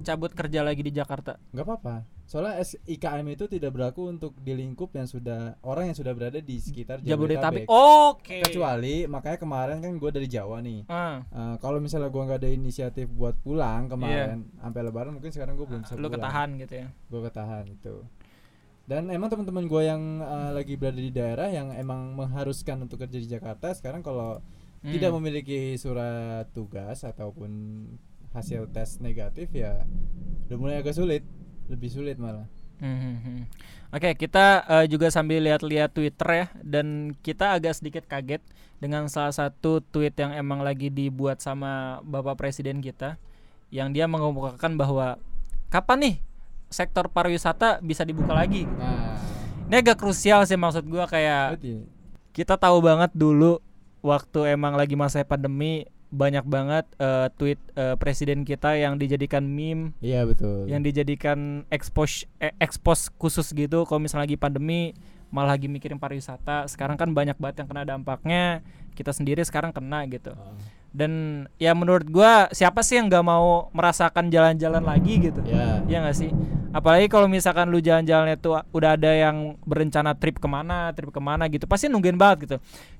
cabut 0.01 0.31
kerja 0.31 0.61
lagi 0.61 0.83
di 0.83 0.91
Jakarta? 0.91 1.41
nggak 1.51 1.65
apa-apa 1.65 1.95
Soalnya 2.31 2.55
IKM 2.87 3.27
itu 3.29 3.45
tidak 3.45 3.75
berlaku 3.75 4.07
untuk 4.07 4.39
di 4.39 4.55
lingkup 4.55 4.95
yang 4.95 5.03
sudah 5.05 5.59
orang 5.61 5.91
yang 5.91 5.99
sudah 5.99 6.15
berada 6.15 6.39
di 6.39 6.57
sekitar 6.57 7.03
Jabodetabek. 7.03 7.67
Jabodetabek. 7.67 7.67
Oke. 7.67 8.39
Kecuali 8.41 8.95
makanya 9.05 9.35
kemarin 9.37 9.83
kan 9.83 9.91
gue 9.93 10.11
dari 10.13 10.31
Jawa 10.31 10.63
nih. 10.63 10.87
Ah, 10.87 11.27
Eh, 11.27 11.55
kalau 11.59 11.77
misalnya 11.77 12.07
gua 12.07 12.23
nggak 12.25 12.39
ada 12.39 12.49
inisiatif 12.49 13.11
buat 13.11 13.35
pulang 13.37 13.91
kemarin 13.91 14.47
sampai 14.57 14.81
lebaran 14.81 15.11
mungkin 15.11 15.29
sekarang 15.29 15.59
gue 15.59 15.67
belum 15.67 15.83
bisa 15.83 15.93
lu 15.93 16.07
pulang. 16.07 16.15
ketahan 16.15 16.49
gitu 16.57 16.75
ya. 16.77 16.87
Gue 17.05 17.21
ketahan 17.21 17.65
itu. 17.67 17.95
Dan 18.87 19.03
emang 19.07 19.27
teman-teman 19.27 19.67
gue 19.67 19.83
yang 19.85 20.03
eh, 20.21 20.51
lagi 20.53 20.75
berada 20.75 20.99
di 20.99 21.11
daerah 21.11 21.49
yang 21.49 21.71
emang 21.73 22.15
mengharuskan 22.15 22.79
untuk 22.81 22.99
kerja 23.01 23.19
di 23.19 23.27
Jakarta 23.29 23.75
sekarang 23.75 24.01
kalau 24.01 24.39
Hmm. 24.81 24.97
tidak 24.97 25.13
memiliki 25.13 25.77
surat 25.77 26.49
tugas 26.51 27.05
ataupun 27.05 27.51
hasil 28.31 28.65
tes 28.71 28.97
negatif 28.99 29.53
ya 29.53 29.85
udah 30.47 30.57
mulai 30.57 30.79
agak 30.79 30.95
sulit, 30.95 31.21
lebih 31.71 31.89
sulit 31.89 32.19
malah. 32.19 32.51
Hmm, 32.83 32.99
hmm, 32.99 33.17
hmm. 33.23 33.41
Oke, 33.95 34.11
kita 34.19 34.67
eh, 34.67 34.87
juga 34.91 35.13
sambil 35.13 35.45
lihat-lihat 35.45 35.95
Twitter 35.95 36.29
ya 36.29 36.47
dan 36.65 37.15
kita 37.23 37.55
agak 37.55 37.79
sedikit 37.79 38.05
kaget 38.11 38.43
dengan 38.81 39.07
salah 39.13 39.31
satu 39.31 39.85
tweet 39.85 40.17
yang 40.17 40.33
emang 40.35 40.65
lagi 40.65 40.89
dibuat 40.89 41.39
sama 41.45 42.01
Bapak 42.03 42.41
Presiden 42.41 42.81
kita 42.81 43.21
yang 43.69 43.93
dia 43.95 44.09
mengemukakan 44.09 44.75
bahwa 44.75 45.21
kapan 45.69 45.99
nih 46.01 46.17
sektor 46.73 47.07
pariwisata 47.13 47.85
bisa 47.85 48.03
dibuka 48.03 48.35
lagi. 48.35 48.67
Nah, 48.67 49.21
Ini 49.71 49.87
agak 49.87 50.03
krusial 50.03 50.43
sih 50.51 50.59
maksud 50.59 50.83
gua 50.91 51.07
kayak 51.07 51.63
kita 52.35 52.59
tahu 52.59 52.83
banget 52.83 53.15
dulu 53.15 53.63
waktu 54.03 54.59
emang 54.59 54.75
lagi 54.75 54.99
masa 54.99 55.23
pandemi 55.23 55.87
banyak 56.11 56.43
banget 56.43 56.85
eh, 56.99 57.31
tweet 57.39 57.61
eh, 57.79 57.95
presiden 57.95 58.43
kita 58.43 58.75
yang 58.75 58.99
dijadikan 58.99 59.47
meme 59.47 59.95
iya 60.03 60.27
betul. 60.27 60.67
yang 60.67 60.83
dijadikan 60.83 61.63
expose 61.71 62.27
eh, 62.43 62.51
expose 62.59 63.09
khusus 63.15 63.55
gitu. 63.55 63.87
Kalau 63.87 64.03
misalnya 64.03 64.27
lagi 64.27 64.39
pandemi 64.39 64.93
malah 65.31 65.55
lagi 65.55 65.71
mikirin 65.71 66.03
pariwisata. 66.03 66.67
Sekarang 66.67 66.99
kan 66.99 67.15
banyak 67.15 67.39
banget 67.39 67.63
yang 67.63 67.69
kena 67.71 67.87
dampaknya. 67.87 68.67
Kita 68.99 69.15
sendiri 69.15 69.41
sekarang 69.47 69.71
kena 69.71 70.03
gitu. 70.11 70.35
Oh, 70.35 70.59
dan 70.91 71.47
ya 71.63 71.71
menurut 71.71 72.11
gua 72.11 72.51
siapa 72.51 72.83
sih 72.83 72.99
yang 72.99 73.07
nggak 73.07 73.23
mau 73.23 73.71
merasakan 73.71 74.27
jalan-jalan 74.27 74.83
lagi 74.83 75.31
gitu? 75.31 75.41
Ya. 75.47 75.87
Iya 75.87 75.99
gak 76.11 76.19
sih? 76.19 76.31
Apalagi 76.75 77.07
kalau 77.07 77.31
misalkan 77.31 77.71
lu 77.71 77.79
jalan-jalannya 77.79 78.35
tuh 78.43 78.59
udah 78.75 78.99
ada 78.99 79.11
yang 79.15 79.55
berencana 79.63 80.19
trip 80.19 80.43
ke 80.43 80.49
mana 80.51 80.91
trip 80.91 81.15
ke 81.15 81.23
mana 81.23 81.47
gitu 81.47 81.71
pasti 81.71 81.87
nungguin 81.87 82.19
banget 82.19 82.39
gitu. 82.51 82.57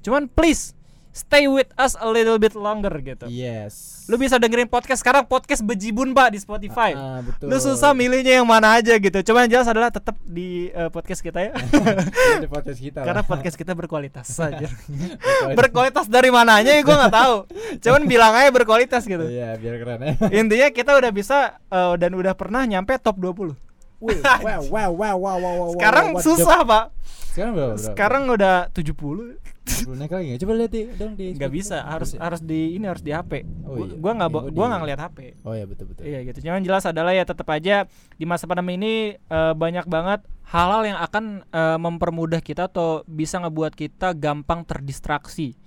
Cuman 0.07 0.31
please 0.31 0.79
stay 1.11 1.45
with 1.45 1.67
us 1.75 1.95
a 1.95 2.07
little 2.07 2.37
bit 2.37 2.53
longer 2.53 2.91
gitu 2.97 3.27
Yes. 3.27 4.07
lu 4.07 4.15
bisa 4.15 4.37
dengerin 4.37 4.67
podcast 4.67 5.01
sekarang 5.01 5.23
podcast 5.23 5.59
bejibun 5.61 6.11
pak 6.11 6.31
di 6.31 6.39
Spotify 6.39 6.93
Ah, 6.93 7.19
betul. 7.21 7.47
Lu 7.47 7.57
susah 7.57 7.91
milihnya 7.91 8.39
yang 8.39 8.45
mana 8.45 8.75
aja 8.75 8.93
gitu. 8.93 9.19
Cuma 9.23 9.43
yang 9.43 9.51
jelas 9.53 9.67
adalah 9.67 9.87
tetap 9.89 10.19
di 10.21 10.67
eh, 10.69 10.87
podcast 10.89 11.19
kita 11.21 11.39
ya. 11.41 11.53
Di 12.43 12.47
podcast 12.47 12.79
kita 12.79 13.01
Karena 13.01 13.23
lah. 13.23 13.27
podcast 13.27 13.55
kita 13.55 13.73
berkualitas 13.73 14.27
saja. 14.35 14.67
Berkualitas. 14.67 15.55
berkualitas 15.55 16.07
dari 16.07 16.29
mananya 16.29 16.73
ya 16.73 16.83
gue 16.83 16.91
nggak 16.93 17.15
tahu. 17.15 17.35
Cuman 17.79 18.03
bilang 18.05 18.35
aja 18.35 18.51
berkualitas 18.51 19.03
gitu. 19.05 19.23
Iya, 19.25 19.55
biar 19.57 19.75
keren 19.79 20.01
ya. 20.03 20.13
Intinya 20.43 20.69
kita 20.69 20.93
udah 20.93 21.11
bisa 21.11 21.39
eh, 21.65 21.95
dan 21.97 22.11
udah 22.13 22.35
pernah 22.35 22.63
nyampe 22.65 22.99
top 22.99 23.15
20. 23.17 23.55
Wih, 24.01 24.17
wow, 24.17 24.63
wow, 24.65 24.91
wow, 24.91 24.91
wow, 24.91 25.37
wow, 25.37 25.37
wow, 25.39 25.71
Sekarang 25.77 26.07
susah, 26.19 26.65
Pak. 26.65 26.85
Sekarang 27.31 27.53
berapa? 27.53 27.69
berapa? 27.71 27.85
Sekarang 27.85 28.23
udah 28.27 28.57
70. 28.73 29.39
Belum 29.61 29.97
naik 29.97 30.13
lagi 30.13 30.25
nggak? 30.27 30.41
Coba 30.41 30.53
lihat 30.57 30.73
di, 30.73 30.83
dong 30.97 31.13
di. 31.15 31.27
nggak 31.37 31.53
bisa, 31.53 31.77
harus 31.85 32.17
harus 32.17 32.41
di 32.41 32.75
ini 32.75 32.85
harus 32.85 33.01
di 33.01 33.13
HP. 33.13 33.45
Oh 33.63 33.77
Gua- 33.77 33.87
iya. 33.87 33.95
Gua 33.97 34.13
nggak 34.17 34.31
gua 34.33 34.43
di- 34.43 34.57
nggak 34.67 34.81
ngeliat 34.81 35.01
HP. 35.01 35.19
Oh 35.45 35.53
ya 35.53 35.65
betul 35.69 35.85
betul. 35.93 36.03
Iya 36.05 36.19
gitu. 36.25 36.39
Cuman 36.43 36.65
jelas 36.65 36.85
adalah 36.85 37.13
ya 37.13 37.25
tetap 37.25 37.49
aja 37.49 37.85
di 38.17 38.25
masa 38.25 38.49
pandemi 38.49 38.81
ini 38.81 38.95
eh, 39.15 39.53
banyak 39.55 39.85
banget 39.85 40.21
hal-hal 40.49 40.83
yang 40.83 40.99
akan 40.99 41.25
eh, 41.45 41.79
mempermudah 41.79 42.41
kita 42.41 42.67
atau 42.67 43.05
bisa 43.05 43.37
ngebuat 43.39 43.77
kita 43.77 44.17
gampang 44.17 44.65
terdistraksi 44.65 45.60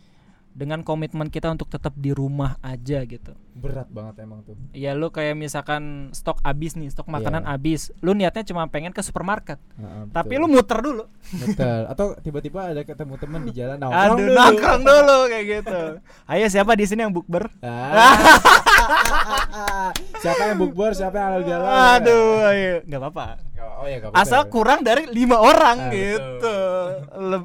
dengan 0.53 0.79
komitmen 0.79 1.27
kita 1.27 1.49
untuk 1.49 1.65
tetap 1.65 1.91
di 1.93 2.09
rumah 2.09 2.61
aja 2.61 3.01
gitu. 3.01 3.33
Berat 3.53 3.89
banget 3.89 4.21
emang 4.21 4.41
tuh. 4.41 4.53
Ya 4.69 4.93
lu 4.93 5.09
kayak 5.09 5.33
misalkan 5.33 5.81
stok 6.09 6.41
habis 6.41 6.73
nih, 6.73 6.87
stok 6.87 7.05
makanan 7.07 7.41
Iya. 7.41 7.49
habis. 7.51 7.81
Lu 7.99 8.13
niatnya 8.13 8.41
cuma 8.43 8.65
pengen 8.67 8.89
ke 8.89 9.01
supermarket. 9.01 9.57
Heeh, 9.75 10.09
Tapi 10.09 10.33
lu 10.35 10.45
muter 10.45 10.77
dulu. 10.79 11.09
betul. 11.35 11.81
Atau 11.87 12.05
tiba-tiba 12.19 12.69
ada 12.69 12.81
ketemu 12.81 13.13
teman 13.15 13.41
di 13.43 13.51
jalan 13.51 13.77
nongkrong 13.77 14.05
Aduh, 14.07 14.17
dulu. 14.19 14.33
nongkrong 14.35 14.81
dulu 14.83 15.17
kayak 15.27 15.45
gitu. 15.51 15.81
Ayo 16.23 16.45
siapa 16.47 16.71
di 16.73 16.85
sini 16.85 17.01
yang 17.01 17.13
bukber? 17.13 17.49
Ah. 17.59 18.13
siapa 20.19 20.41
yang 20.47 20.57
bukber, 20.59 20.91
siapa 20.93 21.15
yang 21.15 21.27
halal 21.27 21.43
jalan? 21.43 21.69
Aduh, 21.97 22.25
ayo. 22.47 22.73
nggak 22.85 22.99
apa-apa. 22.99 23.27
Oh 23.73 23.85
ya 23.85 23.99
nggak 23.99 24.11
apa-apa 24.11 24.23
asal 24.23 24.41
kurang 24.47 24.79
dari 24.79 25.03
lima 25.07 25.35
orang 25.35 25.75
Ah, 25.77 25.89
betul. 25.91 25.99
gitu. 25.99 26.57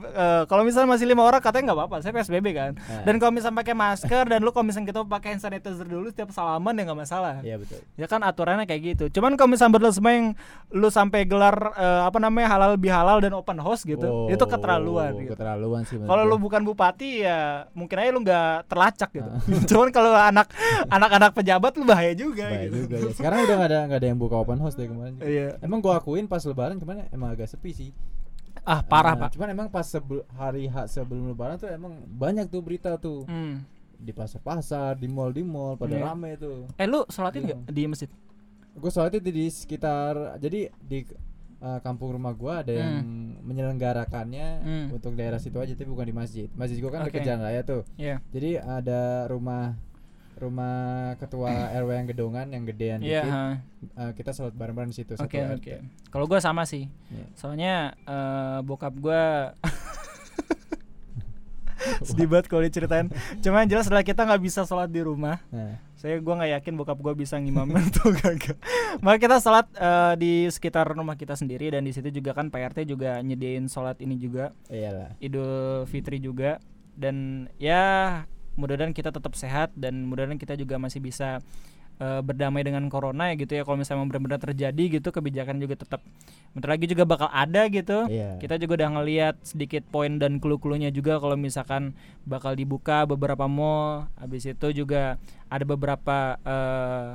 Eh, 0.08 0.42
kalau 0.46 0.62
misalnya 0.62 0.88
masih 0.88 1.04
lima 1.04 1.22
orang 1.22 1.38
katanya 1.38 1.70
nggak 1.70 1.78
apa-apa, 1.78 1.96
saya 1.98 2.12
psbb 2.12 2.46
kan. 2.52 2.72
Ah. 2.80 3.02
Dan 3.02 3.18
kalau 3.18 3.32
misalnya 3.32 3.58
pakai 3.58 3.74
masker 3.74 4.24
dan 4.24 4.38
lu 4.40 4.50
kalau 4.50 4.64
misalnya 4.64 4.88
kita 4.88 5.00
pakai 5.02 5.28
hand 5.30 5.42
sanitizer 5.42 5.82
dulu 5.82 6.06
setiap 6.08 6.30
salaman 6.30 6.72
ya 6.72 6.82
nggak 6.84 7.00
masalah. 7.00 7.34
Iya 7.42 7.56
betul. 7.56 7.82
Ya 7.94 8.06
kan 8.06 8.22
aturannya 8.22 8.64
kayak 8.64 8.82
gitu. 8.86 9.04
Cuman 9.12 9.34
kalau 9.34 9.50
misalnya 9.50 9.74
berlesma 9.74 10.10
yang 10.10 10.26
lu 10.70 10.88
sampai 10.88 11.24
gelar 11.24 11.56
eh, 11.74 12.02
apa 12.04 12.18
namanya 12.18 12.48
halal 12.50 12.72
bihalal 12.76 13.18
dan 13.18 13.34
open 13.34 13.58
house 13.58 13.82
gitu, 13.82 14.06
Oh, 14.06 14.28
itu 14.28 14.40
keterlaluan. 14.40 15.18
Gitu. 15.18 15.34
Keterlaluan 15.34 15.82
sih. 15.84 15.98
Kalau 15.98 16.22
lu 16.22 16.36
bukan 16.38 16.62
bupati 16.62 17.22
ya 17.22 17.66
mungkin 17.74 17.96
aja 17.98 18.10
lu 18.10 18.20
nggak 18.22 18.70
terlacak 18.70 19.10
gitu. 19.12 19.26
Ah. 19.26 19.42
Cuman 19.70 19.88
kalau 19.90 20.14
anak 20.14 20.46
anak-anak 20.86 21.34
pejabat 21.34 21.72
lu 21.74 21.84
bahaya 21.84 22.14
juga 22.14 22.46
Bahaya 22.46 22.68
gitu. 22.68 22.76
juga 22.86 22.94
ya. 22.96 23.10
Sekarang 23.12 23.38
udah 23.42 23.54
nggak 23.56 23.68
ada 23.68 23.78
nggak 23.90 23.98
ada 23.98 24.06
yang 24.06 24.18
buka 24.18 24.36
open 24.38 24.58
house 24.58 24.74
dari 24.74 24.88
kemarin. 24.88 25.14
Iya. 25.18 25.48
Emang 25.60 25.80
gua 25.80 25.98
akuin 26.08 26.24
pas 26.24 26.40
lebaran 26.40 26.80
kemarin 26.80 27.04
emang 27.12 27.28
agak 27.28 27.44
sepi 27.46 27.68
sih. 27.70 27.90
Ah, 28.64 28.80
parah, 28.80 29.12
Ah, 29.12 29.20
Pak. 29.20 29.36
Cuman 29.36 29.48
emang 29.48 29.68
pas 29.68 29.84
sebel- 29.84 30.24
hari 30.30 30.64
H 30.66 30.88
sebelum 30.90 31.28
lebaran 31.28 31.56
tuh 31.56 31.68
emang 31.68 32.00
banyak 32.02 32.48
tuh 32.48 32.58
berita 32.58 32.96
tuh 32.96 33.22
Hmm. 33.22 33.60
di 33.94 34.08
pasar-pasar, 34.10 34.96
di 34.96 35.04
mall 35.04 35.30
di 35.30 35.44
mall 35.44 35.76
pada 35.76 35.92
Iya. 35.92 36.04
rame 36.06 36.32
tuh. 36.34 36.64
Eh 36.74 36.84
lu 36.84 37.04
sholatin 37.06 37.44
Iya. 37.44 37.60
nggak 37.60 37.60
di 37.68 37.82
masjid? 37.84 38.08
Gue 38.72 38.88
sholat 38.88 39.12
itu 39.12 39.28
di 39.28 39.46
sekitar 39.46 40.16
jadi 40.38 40.72
di 40.78 41.04
uh, 41.58 41.76
kampung 41.78 42.14
rumah 42.14 42.32
gua 42.32 42.62
ada 42.62 42.70
yang 42.72 43.04
menyelenggarakannya 43.42 44.48
Hmm. 44.58 44.86
untuk 44.90 45.12
daerah 45.12 45.36
situ 45.36 45.56
aja 45.56 45.74
tapi 45.74 45.86
bukan 45.86 46.06
di 46.06 46.14
masjid. 46.14 46.48
Masjid 46.52 46.78
gua 46.78 46.90
kan 46.90 47.00
Oke. 47.02 47.12
dekat 47.12 47.26
jalan 47.26 47.42
raya 47.42 47.60
tuh. 47.62 47.82
Iya. 47.96 48.22
Jadi 48.30 48.56
ada 48.56 49.00
rumah 49.26 49.76
rumah 50.38 51.12
ketua 51.18 51.50
RW 51.82 51.90
yang 51.92 52.08
gedongan 52.08 52.46
yang 52.48 52.62
gedean 52.64 52.98
dikit. 53.02 53.26
ha. 53.26 53.58
Uh, 53.94 54.10
kita 54.14 54.30
sholat 54.30 54.54
bareng-bareng 54.54 54.90
di 54.90 54.98
situ 55.02 55.14
Oke, 55.18 55.38
satu 55.38 55.58
oke. 55.58 55.74
RT. 55.74 56.10
Kalau 56.10 56.24
gua 56.26 56.38
sama 56.38 56.62
sih. 56.64 56.86
Iya. 57.10 57.26
Soalnya 57.34 57.74
eh, 58.02 58.58
bokap 58.62 58.94
gua 58.98 59.54
sedih 62.02 62.26
banget 62.26 62.50
kalau 62.50 62.62
diceritain. 62.62 63.06
Cuma 63.38 63.62
yang 63.62 63.70
jelas 63.70 63.86
adalah 63.86 64.02
kita 64.02 64.26
nggak 64.26 64.42
bisa 64.42 64.66
sholat 64.66 64.90
di 64.90 64.98
rumah. 64.98 65.38
Nah, 65.54 65.78
Saya 65.98 66.18
gua 66.22 66.38
nggak 66.38 66.52
yakin 66.58 66.74
bokap 66.74 66.98
gua 66.98 67.14
bisa 67.14 67.38
ngimamin 67.38 67.90
tuh 67.96 68.14
gagak. 68.14 68.58
Maka 69.02 69.18
kita 69.18 69.36
sholat 69.38 69.66
eh, 69.74 70.14
di 70.18 70.32
sekitar 70.46 70.86
rumah 70.90 71.14
kita 71.14 71.34
sendiri 71.34 71.70
dan 71.70 71.86
di 71.86 71.94
situ 71.94 72.10
juga 72.10 72.34
kan 72.34 72.50
Pak 72.50 72.74
RT 72.74 72.78
juga 72.86 73.18
nyediain 73.22 73.66
sholat 73.66 73.98
ini 74.02 74.18
juga 74.18 74.50
iyalah. 74.70 75.14
Idul 75.18 75.86
Fitri 75.86 76.18
juga 76.18 76.58
dan 76.98 77.46
ya 77.62 78.22
mudah-mudahan 78.58 78.90
kita 78.90 79.14
tetap 79.14 79.38
sehat 79.38 79.70
dan 79.78 80.10
mudah-mudahan 80.10 80.36
kita 80.36 80.58
juga 80.58 80.82
masih 80.82 80.98
bisa 80.98 81.38
eh, 82.02 82.20
berdamai 82.20 82.66
dengan 82.66 82.90
corona 82.90 83.30
ya 83.30 83.38
gitu 83.38 83.54
ya. 83.54 83.62
Kalau 83.62 83.78
misalnya 83.78 84.10
benar-benar 84.10 84.42
terjadi 84.42 84.98
gitu 84.98 85.08
kebijakan 85.14 85.62
juga 85.62 85.78
tetap 85.78 86.02
bentar 86.52 86.74
lagi 86.74 86.90
juga 86.90 87.06
bakal 87.06 87.30
ada 87.30 87.70
gitu. 87.70 88.10
Iya. 88.10 88.42
kita 88.42 88.58
juga 88.58 88.82
udah 88.82 88.90
ngelihat 88.98 89.34
sedikit 89.46 89.86
poin 89.86 90.18
dan 90.18 90.42
clue-cluenya 90.42 90.90
juga 90.90 91.22
kalau 91.22 91.38
misalkan 91.38 91.94
bakal 92.26 92.58
dibuka 92.58 93.06
beberapa 93.06 93.46
mall 93.46 94.10
habis 94.18 94.44
itu 94.50 94.74
juga 94.74 95.22
ada 95.46 95.64
beberapa 95.64 96.36
eh, 96.42 97.10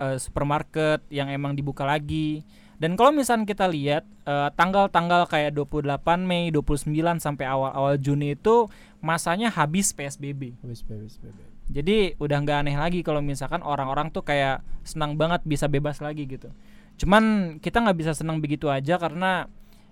eh, 0.00 0.16
supermarket 0.16 1.04
yang 1.12 1.28
emang 1.28 1.52
dibuka 1.52 1.84
lagi 1.84 2.42
dan 2.80 2.96
kalau 2.96 3.12
misalkan 3.12 3.44
kita 3.44 3.68
lihat 3.68 4.08
eh, 4.24 4.48
tanggal-tanggal 4.56 5.28
kayak 5.28 5.52
28 5.52 6.00
Mei 6.18 6.48
29 6.48 6.88
sampai 7.18 7.44
awal-awal 7.44 7.94
Juni 7.94 8.32
itu 8.32 8.66
masanya 8.98 9.48
habis 9.48 9.92
PSBB 9.92 10.56
Habis 10.60 10.80
habis. 10.88 11.20
jadi 11.68 12.16
udah 12.16 12.38
nggak 12.40 12.58
aneh 12.64 12.74
lagi 12.74 13.00
kalau 13.00 13.20
misalkan 13.20 13.60
orang-orang 13.60 14.08
tuh 14.08 14.24
kayak 14.24 14.64
senang 14.82 15.14
banget 15.14 15.44
bisa 15.44 15.68
bebas 15.68 16.00
lagi 16.00 16.24
gitu. 16.24 16.48
Cuman 16.96 17.56
kita 17.60 17.80
nggak 17.80 17.96
bisa 17.96 18.12
senang 18.12 18.40
begitu 18.40 18.68
aja 18.68 18.96
karena 18.96 19.48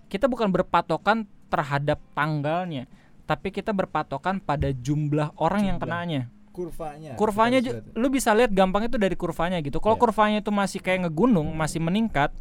kita 0.08 0.26
bukan 0.26 0.48
berpatokan 0.48 1.24
terhadap 1.48 1.96
tanggalnya, 2.12 2.84
tapi 3.24 3.48
kita 3.48 3.72
berpatokan 3.72 4.40
pada 4.40 4.68
jumlah 4.68 5.32
orang 5.36 5.68
yang 5.68 5.76
Jumlah. 5.76 5.88
kenanya. 5.88 6.22
Kurvanya. 6.50 7.12
Kurvanya 7.14 7.58
lu 7.94 8.08
bisa 8.08 8.34
lihat 8.34 8.50
gampang 8.50 8.90
itu 8.90 8.98
dari 8.98 9.14
kurvanya 9.14 9.56
gitu. 9.62 9.78
Kalau 9.78 9.94
Iya. 9.94 10.02
kurvanya 10.02 10.38
itu 10.42 10.50
masih 10.50 10.80
kayak 10.82 11.08
ngegunung, 11.08 11.48
masih 11.54 11.78
meningkat, 11.78 12.34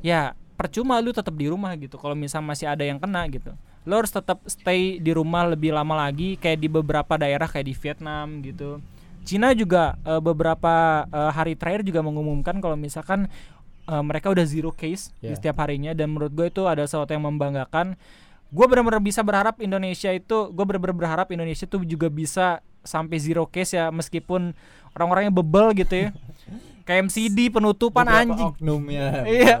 ya 0.00 0.32
percuma 0.56 1.00
lu 1.00 1.12
tetap 1.12 1.32
di 1.32 1.48
rumah 1.48 1.72
gitu. 1.76 1.96
Kalau 1.96 2.12
misal 2.12 2.44
masih 2.44 2.68
ada 2.68 2.84
yang 2.84 3.00
kena 3.00 3.24
gitu, 3.32 3.56
lu 3.88 3.92
harus 3.96 4.12
tetap 4.12 4.40
stay 4.44 5.00
di 5.00 5.12
rumah 5.12 5.48
lebih 5.48 5.72
lama 5.72 6.08
lagi. 6.08 6.36
Kayak 6.36 6.58
di 6.60 6.68
beberapa 6.68 7.16
daerah 7.16 7.48
kayak 7.48 7.66
di 7.68 7.74
Vietnam 7.76 8.44
gitu. 8.44 8.80
Cina 9.24 9.52
juga 9.52 10.00
eh, 10.04 10.20
beberapa 10.20 11.04
eh, 11.08 11.30
hari 11.32 11.52
terakhir 11.56 11.84
juga 11.84 12.00
mengumumkan 12.00 12.56
kalau 12.60 12.76
misalkan 12.76 13.28
eh, 13.84 14.02
mereka 14.04 14.32
udah 14.32 14.44
zero 14.48 14.72
case 14.72 15.12
di 15.20 15.28
Yeah. 15.28 15.36
setiap 15.36 15.60
harinya 15.60 15.92
dan 15.92 16.08
menurut 16.12 16.32
gue 16.32 16.46
itu 16.48 16.64
ada 16.64 16.84
sesuatu 16.88 17.12
yang 17.12 17.24
membanggakan 17.28 18.00
gue 18.50 18.66
benar-benar 18.66 18.98
bisa 18.98 19.22
berharap 19.22 19.62
Indonesia 19.62 20.10
itu 20.10 20.50
gue 20.50 20.64
benar-benar 20.66 20.96
berharap 20.96 21.28
Indonesia 21.30 21.68
tuh 21.70 21.86
juga 21.86 22.10
bisa 22.10 22.58
sampai 22.82 23.20
zero 23.22 23.46
case 23.46 23.78
ya 23.78 23.92
meskipun 23.94 24.56
orang-orangnya 24.96 25.30
bebel 25.30 25.70
gitu 25.76 25.94
ya 25.94 26.08
kayak 26.90 27.06
MCD 27.06 27.38
penutupan 27.48 28.02
Beberapa 28.02 28.22
anjing. 28.26 28.50
oknumnya 28.50 29.06
Iya. 29.24 29.56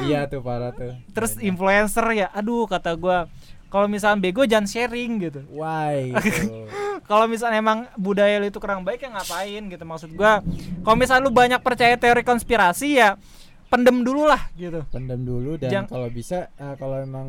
iya 0.00 0.20
tuh 0.24 0.40
parah 0.40 0.72
tuh. 0.72 0.96
Terus 1.10 1.36
Banyak. 1.36 1.46
influencer 1.46 2.06
ya 2.14 2.26
aduh 2.30 2.64
kata 2.64 2.96
gua 2.96 3.28
kalau 3.66 3.84
misalnya 3.86 4.16
bego 4.18 4.42
jangan 4.42 4.64
sharing 4.64 5.20
gitu. 5.20 5.44
Why 5.50 6.10
gitu. 6.24 6.64
kalau 7.04 7.26
misalnya 7.26 7.58
emang 7.58 7.84
budaya 7.94 8.38
lu 8.38 8.46
itu 8.46 8.56
kurang 8.56 8.80
baik 8.80 8.98
ya 8.98 9.12
ngapain 9.12 9.62
gitu. 9.66 9.84
Maksud 9.84 10.10
gua 10.12 10.40
kalau 10.80 10.96
misalnya 10.96 11.22
lu 11.22 11.30
banyak 11.30 11.60
percaya 11.60 11.92
teori 11.94 12.22
konspirasi 12.22 12.96
ya 12.96 13.20
pendem 13.66 14.00
dulu 14.00 14.24
lah 14.24 14.48
gitu. 14.54 14.80
Pendam 14.88 15.20
dulu 15.20 15.54
dan 15.56 15.68
Jang- 15.68 15.88
kalau 15.88 16.08
bisa 16.08 16.48
eh, 16.50 16.74
kalau 16.74 16.96
emang 16.96 17.28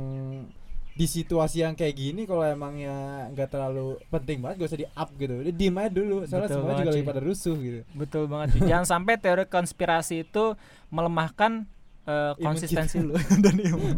di 0.98 1.06
situasi 1.06 1.62
yang 1.62 1.77
kayak 1.77 1.94
gini 1.94 2.25
kalau 2.25 2.42
emangnya 2.42 3.30
nggak 3.30 3.54
terlalu 3.54 4.01
penting 4.10 4.42
banget 4.42 4.66
gak 4.66 4.70
usah 4.74 4.82
di 4.82 4.88
up 4.89 5.10
gitu. 5.13 5.34
Udah 5.46 5.54
diem 5.54 5.77
aja 5.77 5.89
dulu 5.94 6.18
soalnya 6.25 6.50
Betul 6.50 6.58
semua 6.58 6.74
juga 6.74 6.89
lagi 6.89 7.06
pada 7.06 7.22
rusuh 7.22 7.56
gitu. 7.62 7.80
Betul 7.94 8.24
banget 8.25 8.48
jangan 8.66 8.88
sampai 8.89 9.13
teori 9.22 9.46
konspirasi 9.46 10.25
itu 10.25 10.58
melemahkan 10.89 11.70
Imun 12.08 12.39
konsistensi 12.39 13.04
lu. 13.04 13.20
Dan 13.44 13.60
imun 13.60 13.92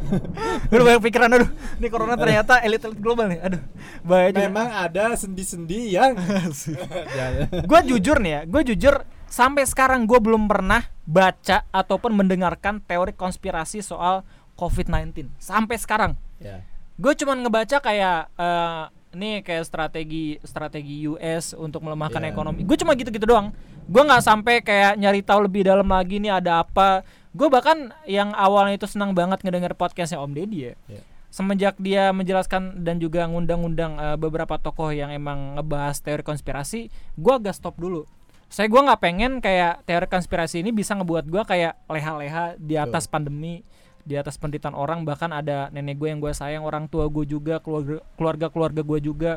Aduh 0.74 0.82
banyak 0.82 1.02
pikiran 1.06 1.30
aduh 1.30 1.50
ini 1.78 1.88
corona 1.94 2.18
ternyata 2.18 2.58
elit 2.66 2.82
elit 2.82 2.98
global 2.98 3.30
nih. 3.30 3.38
Aduh 3.38 3.62
bahaya 4.02 4.34
juga. 4.34 4.42
Memang 4.50 4.68
ada 4.74 5.14
sendi-sendi 5.14 5.94
yang 5.94 6.18
Ya, 7.20 7.46
gue 7.46 7.80
jujur 7.86 8.18
nih 8.18 8.32
ya 8.34 8.42
gue 8.50 8.62
jujur 8.74 9.06
sampai 9.30 9.64
sekarang 9.70 10.10
gue 10.10 10.18
belum 10.18 10.50
pernah 10.50 10.90
baca 11.06 11.70
ataupun 11.70 12.18
mendengarkan 12.18 12.82
teori 12.82 13.14
konspirasi 13.14 13.86
soal 13.86 14.26
COVID-19 14.58 15.30
sampai 15.38 15.78
sekarang. 15.78 16.12
Ya. 16.42 16.66
Gue 17.00 17.14
cuman 17.16 17.40
ngebaca 17.40 17.80
kayak 17.80 18.28
eh, 18.36 18.84
ini 19.10 19.42
kayak 19.42 19.66
strategi 19.66 20.38
strategi 20.44 21.08
US 21.08 21.56
untuk 21.56 21.82
melemahkan 21.82 22.22
Iya. 22.22 22.30
ekonomi. 22.30 22.62
Gue 22.62 22.78
cuma 22.78 22.94
gitu-gitu 22.94 23.26
doang. 23.26 23.50
Gue 23.90 24.06
nggak 24.06 24.22
sampai 24.22 24.62
kayak 24.62 25.00
nyari 25.00 25.26
tahu 25.26 25.50
lebih 25.50 25.66
dalam 25.66 25.88
lagi 25.88 26.22
nih 26.22 26.38
ada 26.38 26.62
apa. 26.62 27.02
Gue 27.34 27.50
bahkan 27.50 27.90
yang 28.06 28.36
awalnya 28.38 28.78
itu 28.78 28.86
senang 28.86 29.18
banget 29.18 29.42
ngedenger 29.42 29.74
podcastnya 29.74 30.20
Om 30.20 30.34
Deddy 30.36 30.60
ya. 30.62 30.76
Iya. 30.88 31.02
semenjak 31.30 31.78
dia 31.78 32.10
menjelaskan 32.10 32.82
dan 32.82 32.98
juga 32.98 33.30
ngundang-undang 33.30 33.98
eh, 33.98 34.18
beberapa 34.18 34.58
tokoh 34.58 34.90
yang 34.90 35.14
emang 35.14 35.56
ngebahas 35.56 36.02
teori 36.02 36.26
konspirasi 36.26 36.90
gue 37.16 37.34
agak 37.34 37.54
stop 37.54 37.78
dulu. 37.78 38.10
Saya 38.50 38.66
gue 38.66 38.82
nggak 38.82 38.98
pengen 38.98 39.38
kayak 39.38 39.86
teori 39.86 40.10
konspirasi 40.10 40.66
ini 40.66 40.74
bisa 40.74 40.98
ngebuat 40.98 41.30
gue 41.30 41.42
kayak 41.46 41.78
leha-leha 41.86 42.58
di 42.58 42.82
atas 42.82 43.06
pandemi 43.06 43.62
di 44.02 44.16
atas 44.16 44.36
penderitaan 44.36 44.74
orang 44.74 45.02
bahkan 45.02 45.30
ada 45.30 45.68
nenek 45.70 45.96
gue 45.96 46.08
yang 46.08 46.20
gue 46.20 46.32
sayang 46.32 46.62
orang 46.62 46.86
tua 46.86 47.06
gue 47.06 47.24
juga 47.24 47.58
keluarga 47.58 48.00
keluarga 48.16 48.48
keluarga 48.48 48.82
gue 48.82 49.00
juga 49.00 49.32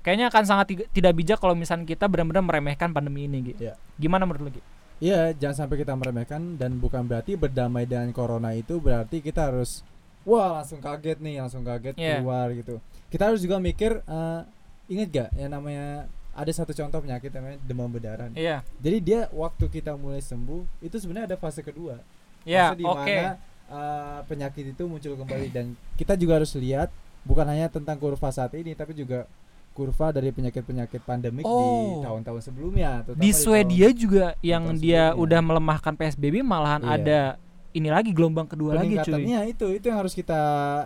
kayaknya 0.00 0.28
akan 0.28 0.44
sangat 0.44 0.66
tiga- 0.68 0.88
tidak 0.90 1.12
bijak 1.14 1.38
kalau 1.38 1.54
misalnya 1.54 1.84
kita 1.84 2.06
benar-benar 2.06 2.42
meremehkan 2.42 2.90
pandemi 2.90 3.24
ini 3.24 3.38
gitu 3.48 3.60
Iya. 3.64 3.74
gimana 3.96 4.24
menurut 4.24 4.42
lu 4.42 4.52
Gi? 4.52 4.62
Iya, 5.02 5.34
jangan 5.34 5.66
sampai 5.66 5.76
kita 5.78 5.92
meremehkan 5.92 6.54
dan 6.54 6.78
bukan 6.78 7.02
berarti 7.02 7.34
berdamai 7.34 7.84
dengan 7.84 8.10
corona 8.10 8.50
itu 8.52 8.78
berarti 8.78 9.18
kita 9.18 9.50
harus 9.50 9.82
wah 10.22 10.54
langsung 10.54 10.78
kaget 10.78 11.18
nih, 11.18 11.42
langsung 11.42 11.62
kaget 11.62 11.94
Iya. 11.96 12.18
keluar 12.18 12.46
gitu. 12.52 12.78
Kita 13.08 13.26
harus 13.26 13.42
juga 13.42 13.58
mikir 13.58 13.98
eh, 13.98 14.40
ingat 14.88 15.08
gak 15.10 15.28
yang 15.34 15.50
namanya 15.50 16.06
ada 16.32 16.48
satu 16.48 16.70
contoh 16.70 16.98
penyakit 16.98 17.28
namanya 17.30 17.58
demam 17.60 17.86
berdarah. 17.86 18.30
iya 18.32 18.62
Jadi 18.78 18.98
dia 19.02 19.20
waktu 19.28 19.66
kita 19.68 19.94
mulai 19.94 20.18
sembuh 20.18 20.64
itu 20.80 20.96
sebenarnya 20.96 21.34
ada 21.34 21.36
fase 21.36 21.60
kedua. 21.60 21.98
ya 22.42 22.70
Fase 22.70 22.78
di 22.78 22.84
oke 22.84 23.02
mana 23.16 23.34
eh, 23.72 24.20
penyakit 24.22 24.64
itu 24.70 24.82
muncul 24.84 25.16
kembali 25.16 25.48
dan 25.48 25.66
kita 25.94 26.12
juga 26.14 26.36
harus 26.36 26.52
lihat 26.54 26.92
bukan 27.22 27.46
hanya 27.46 27.66
tentang 27.66 27.96
kurva 27.96 28.28
saat 28.28 28.52
ini 28.52 28.72
tapi 28.72 28.92
juga 28.92 29.24
kurva 29.72 30.12
dari 30.12 30.28
penyakit-penyakit 30.28 31.00
pandemik 31.00 31.42
Oh. 31.42 31.56
di 31.56 32.04
tahun-tahun 32.04 32.40
sebelumnya. 32.42 33.00
di 33.08 33.16
tahun- 33.24 33.32
Swedia 33.32 33.88
juga 33.90 34.36
yang 34.40 34.68
tahun 34.68 34.76
dia 34.76 35.02
sebelumnya. 35.08 35.22
udah 35.24 35.40
melemahkan 35.42 35.92
PSBB 35.94 36.34
malahan 36.42 36.82
Iya. 36.82 36.92
ada 36.92 37.20
ini 37.72 37.88
lagi 37.88 38.12
gelombang 38.12 38.44
kedua 38.44 38.76
lagi 38.76 39.00
cuy 39.00 39.24
itu 39.48 39.66
itu 39.72 39.84
yang 39.88 39.96
harus 39.96 40.12
kita 40.12 40.36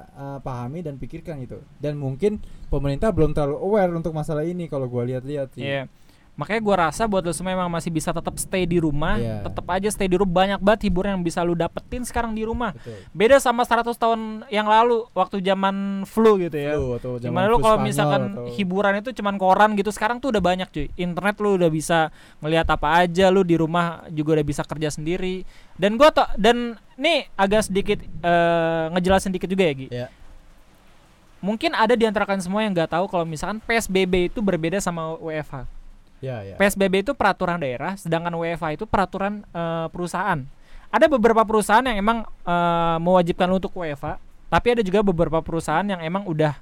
uh, 0.08 0.38
pahami 0.38 0.86
dan 0.86 0.94
pikirkan 0.94 1.34
itu 1.36 1.58
dan 1.76 1.98
mungkin 1.98 2.38
pemerintah 2.70 3.10
belum 3.10 3.34
terlalu 3.34 3.58
aware 3.58 3.90
untuk 3.90 4.14
masalah 4.14 4.46
ini 4.46 4.70
kalau 4.70 4.86
gua 4.86 5.02
lihat-lihat 5.02 5.50
sih 5.50 5.66
Iya. 5.66 5.90
Makanya 6.36 6.60
gua 6.60 6.76
rasa 6.88 7.08
buat 7.08 7.20
lo 7.20 7.32
semua 7.32 7.50
emang 7.50 7.66
masih 7.66 7.88
bisa 7.88 8.12
tetap 8.12 8.36
stay 8.36 8.62
di 8.62 8.76
rumah, 8.76 9.16
Iya. 9.16 9.40
tetap 9.40 9.64
aja 9.66 9.88
stay 9.88 10.04
di 10.04 10.14
rumah 10.14 10.28
banyak 10.36 10.60
banget 10.60 10.80
hiburan 10.84 11.16
yang 11.16 11.24
bisa 11.24 11.40
lu 11.40 11.52
dapetin 11.52 12.04
sekarang 12.04 12.30
di 12.30 12.44
rumah. 12.44 12.76
betul 12.76 12.92
Beda 13.10 13.40
sama 13.40 13.64
100 13.64 13.96
tahun 13.96 14.20
yang 14.46 14.68
lalu 14.68 15.08
waktu 15.10 15.40
zaman 15.40 16.04
flu 16.04 16.36
gitu 16.36 16.52
ya. 16.52 16.76
Flu 16.76 16.94
atau 16.94 17.16
zaman 17.16 17.32
Gimana 17.32 17.46
lu 17.48 17.56
kalau 17.58 17.80
misalkan 17.80 18.22
atau- 18.36 18.52
hiburan 18.52 19.00
itu 19.00 19.10
cuman 19.12 19.34
koran 19.34 19.72
gitu, 19.74 19.88
sekarang 19.88 20.20
tuh 20.20 20.28
udah 20.28 20.44
banyak 20.44 20.68
cuy. 20.68 20.86
Internet 20.94 21.36
lu 21.38 21.56
udah 21.56 21.72
bisa 21.72 22.12
ngelihat 22.38 22.68
apa 22.68 23.00
aja, 23.00 23.32
lu 23.32 23.40
di 23.40 23.56
rumah 23.56 24.04
juga 24.10 24.36
udah 24.36 24.44
bisa 24.44 24.60
kerja 24.60 24.92
sendiri. 24.92 25.48
Dan 25.74 25.96
gua 25.96 26.12
to 26.12 26.20
dan 26.36 26.76
nih 26.94 27.32
agak 27.32 27.64
sedikit 27.64 27.96
eh, 28.04 28.84
ngejelasin 28.92 29.32
dikit 29.32 29.48
juga 29.48 29.64
ya 29.64 29.72
Gi. 29.72 29.88
Iya. 29.88 30.08
Mungkin 31.38 31.72
ada 31.72 31.92
di 31.92 32.02
antara 32.02 32.24
kalian 32.24 32.42
semua 32.42 32.60
yang 32.60 32.72
nggak 32.72 32.90
tahu 32.90 33.06
kalau 33.06 33.22
misalkan 33.22 33.60
PSBB 33.60 34.28
itu 34.28 34.40
berbeda 34.40 34.80
sama 34.80 35.14
WFH. 35.16 35.68
Ya 36.20 36.42
ya 36.42 36.54
PSBB 36.56 37.06
itu 37.06 37.12
peraturan 37.12 37.60
daerah, 37.60 37.94
sedangkan 37.94 38.32
WFA 38.36 38.76
itu 38.76 38.84
peraturan 38.88 39.44
eh, 39.52 39.86
perusahaan. 39.92 40.40
Ada 40.88 41.06
beberapa 41.10 41.42
perusahaan 41.44 41.84
yang 41.84 41.98
emang 41.98 42.18
eh, 42.24 42.96
mewajibkan 43.00 43.48
untuk 43.52 43.74
WFA, 43.76 44.16
tapi 44.48 44.66
ada 44.78 44.82
juga 44.84 45.02
beberapa 45.02 45.42
perusahaan 45.42 45.84
yang 45.84 46.00
emang 46.00 46.24
udah 46.24 46.54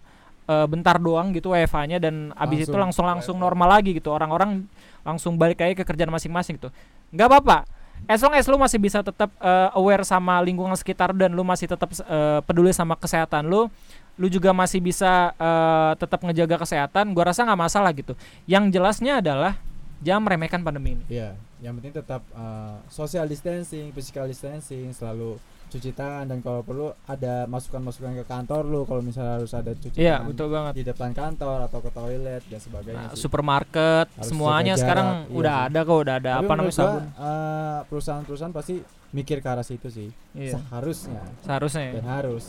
eh, 0.49 0.67
bentar 0.67 0.97
doang 0.99 1.31
gitu 1.33 1.55
WFA-nya 1.55 2.03
dan 2.03 2.35
abis 2.35 2.67
itu 2.69 2.77
Langsung 2.77 3.07
langsung 3.07 3.37
normal 3.39 3.81
lagi 3.81 3.95
gitu. 3.95 4.11
Orang-orang 4.11 4.67
langsung 5.05 5.37
balik 5.37 5.61
lagi 5.61 5.75
ke 5.77 5.85
kerjaan 5.85 6.11
masing-masing 6.11 6.57
gitu. 6.57 6.73
nggak 7.15 7.29
apa-apa. 7.31 7.59
As 8.05 8.21
long 8.21 8.37
as 8.37 8.45
lu 8.45 8.61
masih 8.61 8.77
bisa 8.77 9.01
tetap 9.01 9.33
eh, 9.41 9.69
aware 9.73 10.05
sama 10.05 10.41
lingkungan 10.45 10.77
sekitar 10.77 11.17
dan 11.17 11.33
lu 11.33 11.41
masih 11.41 11.65
tetap 11.65 11.89
eh, 11.89 12.41
peduli 12.45 12.71
sama 12.75 12.97
kesehatan 13.01 13.49
lu, 13.49 13.73
lu 14.21 14.27
juga 14.29 14.53
masih 14.53 14.79
bisa 14.85 15.33
eh, 15.37 15.93
tetap 15.97 16.21
ngejaga 16.21 16.61
kesehatan, 16.61 17.17
gua 17.17 17.33
rasa 17.33 17.49
nggak 17.49 17.61
masalah 17.61 17.91
gitu. 17.97 18.13
Yang 18.45 18.77
jelasnya 18.77 19.25
adalah 19.25 19.57
jangan 20.05 20.23
meremehkan 20.29 20.61
pandemi 20.61 21.01
ini. 21.01 21.05
Iya, 21.09 21.33
yang 21.65 21.81
penting 21.81 21.97
tetap 21.97 22.21
uh, 22.37 22.77
social 22.93 23.25
distancing, 23.25 23.89
physical 23.97 24.29
distancing, 24.29 24.93
selalu 24.93 25.41
cuci 25.75 25.91
tangan 25.91 26.25
dan 26.25 26.39
kalau 26.39 26.61
perlu 26.61 26.87
ada 27.05 27.45
masukan-masukan 27.45 28.15
ke 28.15 28.25
kantor 28.25 28.63
lu 28.65 28.81
kalau 28.83 29.01
misalnya 29.01 29.37
harus 29.37 29.51
ada 29.51 29.73
cuci 29.73 29.97
Iya, 29.97 30.17
tangan 30.17 30.29
betul 30.31 30.49
banget. 30.49 30.73
di 30.73 30.83
depan 30.85 31.11
kantor 31.11 31.59
atau 31.65 31.79
ke 31.79 31.91
toilet 31.91 32.43
dan 32.45 32.61
sebagainya 32.61 32.95
Nah, 32.97 33.09
sih. 33.11 33.19
supermarket 33.19 34.07
Harus 34.09 34.27
semuanya 34.27 34.75
sekarang 34.75 35.07
iya 35.21 35.35
udah 35.35 35.55
sih. 35.57 35.67
ada 35.67 35.81
kok, 35.81 35.97
udah 35.99 36.15
ada 36.17 36.33
Tapi 36.33 36.41
apa 36.41 36.53
namanya 36.55 36.77
sabun. 36.77 37.03
uh, 37.13 37.79
perusahaan-perusahaan 37.85 38.53
pasti 38.53 38.75
mikir 39.11 39.39
ke 39.39 39.49
arah 39.49 39.63
situ 39.63 39.89
sih. 39.89 40.09
Iya, 40.33 40.57
Seharusnya 40.57 41.23
seharusnya 41.41 41.83
ya. 41.85 41.93
dan 41.97 42.07
harus. 42.09 42.45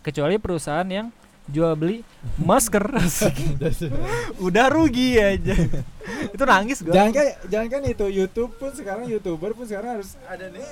Kecuali 0.00 0.36
perusahaan 0.36 0.84
yang 0.86 1.08
jual 1.44 1.76
beli 1.76 2.00
masker 2.40 2.84
udah 4.46 4.66
rugi 4.72 5.20
aja. 5.20 5.56
Itu 6.04 6.44
nangis 6.44 6.84
gua. 6.84 6.92
jangan 6.92 7.10
kan 7.16 7.26
jangan 7.48 7.68
kan 7.72 7.82
itu 7.88 8.06
YouTube 8.12 8.52
pun 8.60 8.68
sekarang 8.76 9.08
youtuber 9.08 9.56
pun 9.56 9.64
sekarang 9.64 10.00
harus 10.00 10.20
ada 10.28 10.52
nih 10.52 10.64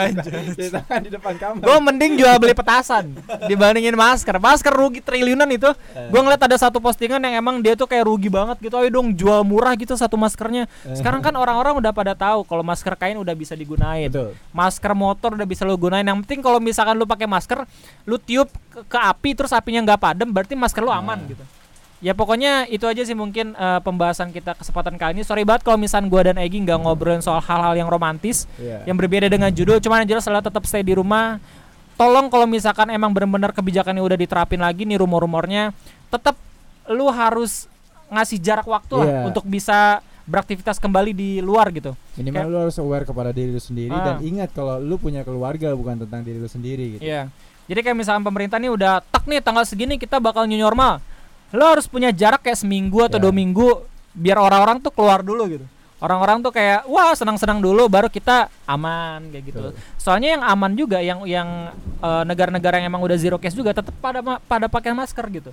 tangan 0.76 1.00
di 1.04 1.10
depan 1.12 1.34
kamar. 1.36 1.64
Gue 1.64 1.76
mending 1.84 2.12
jual 2.16 2.36
beli 2.40 2.56
petasan 2.56 3.12
dibandingin 3.44 3.92
masker. 3.92 4.40
Masker 4.40 4.72
rugi 4.72 5.04
triliunan 5.04 5.48
itu. 5.52 5.68
Eh. 5.92 6.08
Gue 6.08 6.20
ngeliat 6.24 6.40
ada 6.40 6.56
satu 6.56 6.80
postingan 6.80 7.20
yang 7.20 7.44
emang 7.44 7.60
dia 7.60 7.76
tuh 7.76 7.84
kayak 7.84 8.08
rugi 8.08 8.32
banget 8.32 8.56
gitu. 8.60 8.76
Ayo 8.80 8.88
dong 8.88 9.12
jual 9.12 9.44
murah 9.44 9.76
gitu 9.76 9.92
satu 9.96 10.16
maskernya. 10.16 10.64
Sekarang 10.96 11.20
kan 11.20 11.36
orang-orang 11.36 11.76
udah 11.76 11.92
pada 11.92 12.16
tahu 12.16 12.48
kalau 12.48 12.64
masker 12.64 12.96
kain 12.96 13.20
udah 13.20 13.36
bisa 13.36 13.52
digunain. 13.52 14.08
Betul. 14.08 14.32
Masker 14.56 14.92
motor 14.96 15.36
udah 15.36 15.48
bisa 15.48 15.68
lo 15.68 15.76
gunain. 15.76 16.04
Yang 16.04 16.24
penting 16.24 16.40
kalau 16.40 16.56
misalkan 16.56 16.96
lu 16.96 17.04
pakai 17.04 17.28
masker, 17.28 17.68
lu 18.08 18.16
tiup 18.16 18.48
ke, 18.72 18.80
ke 18.88 18.98
api 18.98 19.36
terus 19.36 19.52
apinya 19.52 19.84
nggak 19.84 20.00
padam, 20.10 20.28
berarti 20.28 20.54
masker 20.54 20.80
lu 20.80 20.90
aman 20.90 21.16
Nah. 21.16 21.28
gitu. 21.28 21.44
Ya 22.00 22.12
pokoknya 22.12 22.64
itu 22.66 22.82
aja 22.82 23.00
sih 23.00 23.12
mungkin 23.12 23.52
eh, 23.52 23.80
pembahasan 23.80 24.30
kita 24.30 24.54
kesempatan 24.54 24.96
kali 24.96 25.14
ini. 25.14 25.22
Sorry 25.22 25.44
banget 25.44 25.62
kalau 25.62 25.76
misalkan 25.76 26.08
gua 26.08 26.24
dan 26.24 26.36
Egi 26.36 26.58
nggak 26.58 26.78
ngobrolin 26.78 27.20
soal 27.20 27.38
hal-hal 27.38 27.74
yang 27.74 27.86
romantis 27.86 28.48
Iya. 28.56 28.82
yang 28.84 28.96
berbeda 28.96 29.26
dengan 29.26 29.48
judul 29.48 29.78
cuman 29.78 30.02
yang 30.02 30.16
jelas 30.16 30.24
adalah 30.24 30.40
tetap 30.40 30.64
stay 30.64 30.80
di 30.80 30.92
rumah 30.92 31.36
tolong 31.94 32.26
kalau 32.26 32.44
misalkan 32.44 32.88
emang 32.88 33.12
benar-benar 33.12 33.52
kebijakan 33.52 33.92
yang 33.92 34.06
udah 34.06 34.16
diterapin 34.16 34.56
lagi 34.58 34.82
nih 34.82 34.96
rumor-rumornya 34.96 35.76
tetap 36.08 36.40
lu 36.88 37.04
harus 37.06 37.68
ngasih 38.08 38.40
jarak 38.40 38.64
waktu 38.64 38.94
lah 38.96 39.06
Iya. 39.06 39.20
untuk 39.28 39.44
bisa 39.44 40.00
beraktivitas 40.24 40.78
kembali 40.78 41.12
di 41.12 41.30
luar 41.38 41.68
gitu 41.68 41.92
Minimal 42.14 42.32
Kayak- 42.38 42.48
lu 42.48 42.58
harus 42.58 42.76
aware 42.78 43.04
kepada 43.04 43.30
diri 43.30 43.50
lu 43.50 43.60
sendiri 43.60 43.92
Ah. 43.92 44.04
dan 44.06 44.24
ingat 44.24 44.48
kalau 44.50 44.80
lu 44.80 44.96
punya 44.96 45.20
keluarga 45.20 45.70
bukan 45.72 46.00
tentang 46.00 46.22
diri 46.22 46.38
lu 46.38 46.48
sendiri 46.48 46.96
gitu. 46.96 47.04
Iya. 47.04 47.28
Jadi 47.70 47.80
kayak 47.80 47.96
misalkan 47.96 48.26
pemerintah 48.26 48.58
nih 48.58 48.66
udah 48.66 48.98
tak 49.06 49.30
nih 49.30 49.38
tanggal 49.38 49.62
segini 49.62 49.94
kita 49.94 50.18
bakal 50.18 50.42
new 50.42 50.58
normal. 50.58 50.98
Lo 51.54 51.70
harus 51.70 51.86
punya 51.86 52.10
jarak 52.10 52.42
kayak 52.42 52.58
seminggu 52.58 52.98
atau 53.00 53.16
Ya. 53.16 53.22
dua 53.22 53.30
minggu 53.30 53.86
biar 54.10 54.36
orang-orang 54.36 54.82
tuh 54.82 54.90
keluar 54.90 55.22
dulu 55.22 55.46
gitu. 55.48 55.66
orang-orang 56.00 56.40
tuh 56.40 56.48
kayak 56.48 56.88
wah 56.88 57.12
senang-senang 57.12 57.60
dulu 57.60 57.84
baru 57.84 58.08
kita 58.08 58.48
aman 58.64 59.20
kayak 59.28 59.44
gitu. 59.46 59.60
Betul. 59.60 59.72
Soalnya 60.00 60.32
yang 60.32 60.42
aman 60.42 60.72
juga 60.72 60.96
yang 61.04 61.28
yang 61.28 61.48
eh, 62.00 62.22
negara-negara 62.24 62.80
yang 62.80 62.88
emang 62.88 63.04
udah 63.04 63.20
zero 63.20 63.36
case 63.36 63.52
juga 63.52 63.76
tetap 63.76 63.92
pada 64.00 64.18
pada 64.40 64.64
pakai 64.64 64.96
masker 64.96 65.28
gitu. 65.28 65.52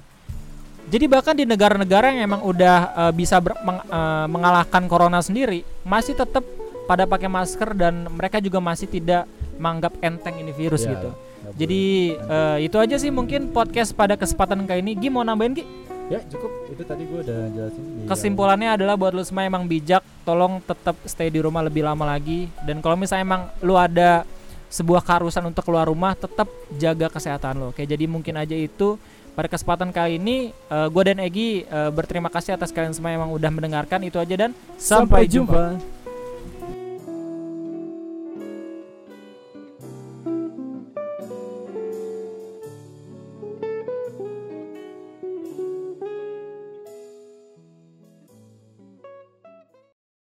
Jadi 0.88 1.04
bahkan 1.06 1.36
di 1.36 1.44
negara-negara 1.44 2.16
yang 2.16 2.32
emang 2.32 2.42
udah 2.48 2.78
eh, 2.96 3.12
bisa 3.12 3.44
ber- 3.44 3.60
meng- 3.60 3.84
eh, 3.84 4.28
mengalahkan 4.32 4.88
corona 4.88 5.20
sendiri 5.20 5.68
masih 5.84 6.16
tetap 6.16 6.48
pada 6.88 7.04
pakai 7.04 7.28
masker 7.28 7.76
dan 7.76 8.08
mereka 8.08 8.40
juga 8.40 8.64
masih 8.64 8.88
tidak 8.88 9.28
menganggap 9.60 10.00
enteng 10.00 10.40
ini 10.40 10.56
virus 10.56 10.88
Ya, 10.88 10.96
gitu. 10.96 11.12
Jadi 11.56 12.16
eh, 12.18 12.58
itu 12.68 12.76
aja 12.76 12.96
sih 13.00 13.14
mungkin 13.14 13.54
podcast 13.56 13.96
pada 13.96 14.20
kesempatan 14.20 14.68
kali 14.68 14.84
ini. 14.84 14.94
Gi 15.00 15.08
mau 15.08 15.24
nambahin 15.24 15.56
Gi? 15.56 15.66
ya 16.08 16.24
cukup 16.24 16.52
itu 16.72 16.84
tadi 16.88 17.04
gue 17.04 17.20
udah 17.20 17.40
jelasin. 17.52 17.84
Kesimpulannya 18.08 18.80
adalah 18.80 18.96
buat 18.96 19.12
lu 19.12 19.24
semua 19.28 19.44
emang 19.44 19.68
bijak, 19.68 20.00
tolong 20.24 20.64
tetap 20.64 20.96
stay 21.04 21.28
di 21.28 21.44
rumah 21.44 21.60
lebih 21.60 21.84
lama 21.84 22.08
lagi 22.08 22.48
dan 22.64 22.80
kalau 22.80 22.96
misalnya 22.96 23.28
emang 23.28 23.42
lu 23.60 23.76
ada 23.76 24.24
sebuah 24.72 25.04
keharusan 25.04 25.44
untuk 25.48 25.68
keluar 25.68 25.88
rumah, 25.88 26.16
tetap 26.16 26.48
jaga 26.80 27.12
kesehatan 27.12 27.60
lo. 27.60 27.76
Oke, 27.76 27.84
jadi 27.84 28.08
mungkin 28.08 28.40
aja 28.40 28.56
itu 28.56 28.96
pada 29.36 29.52
kesempatan 29.52 29.92
kali 29.92 30.16
ini 30.16 30.56
gue 30.72 31.04
dan 31.04 31.20
Egi 31.20 31.68
eh, 31.68 31.92
berterima 31.92 32.32
kasih 32.32 32.56
atas 32.56 32.72
kalian 32.72 32.96
semua 32.96 33.12
yang 33.12 33.28
emang 33.28 33.36
udah 33.36 33.52
mendengarkan 33.52 34.00
itu 34.08 34.16
aja 34.16 34.48
dan 34.48 34.56
sampai 34.80 35.28
jumpa 35.28 35.76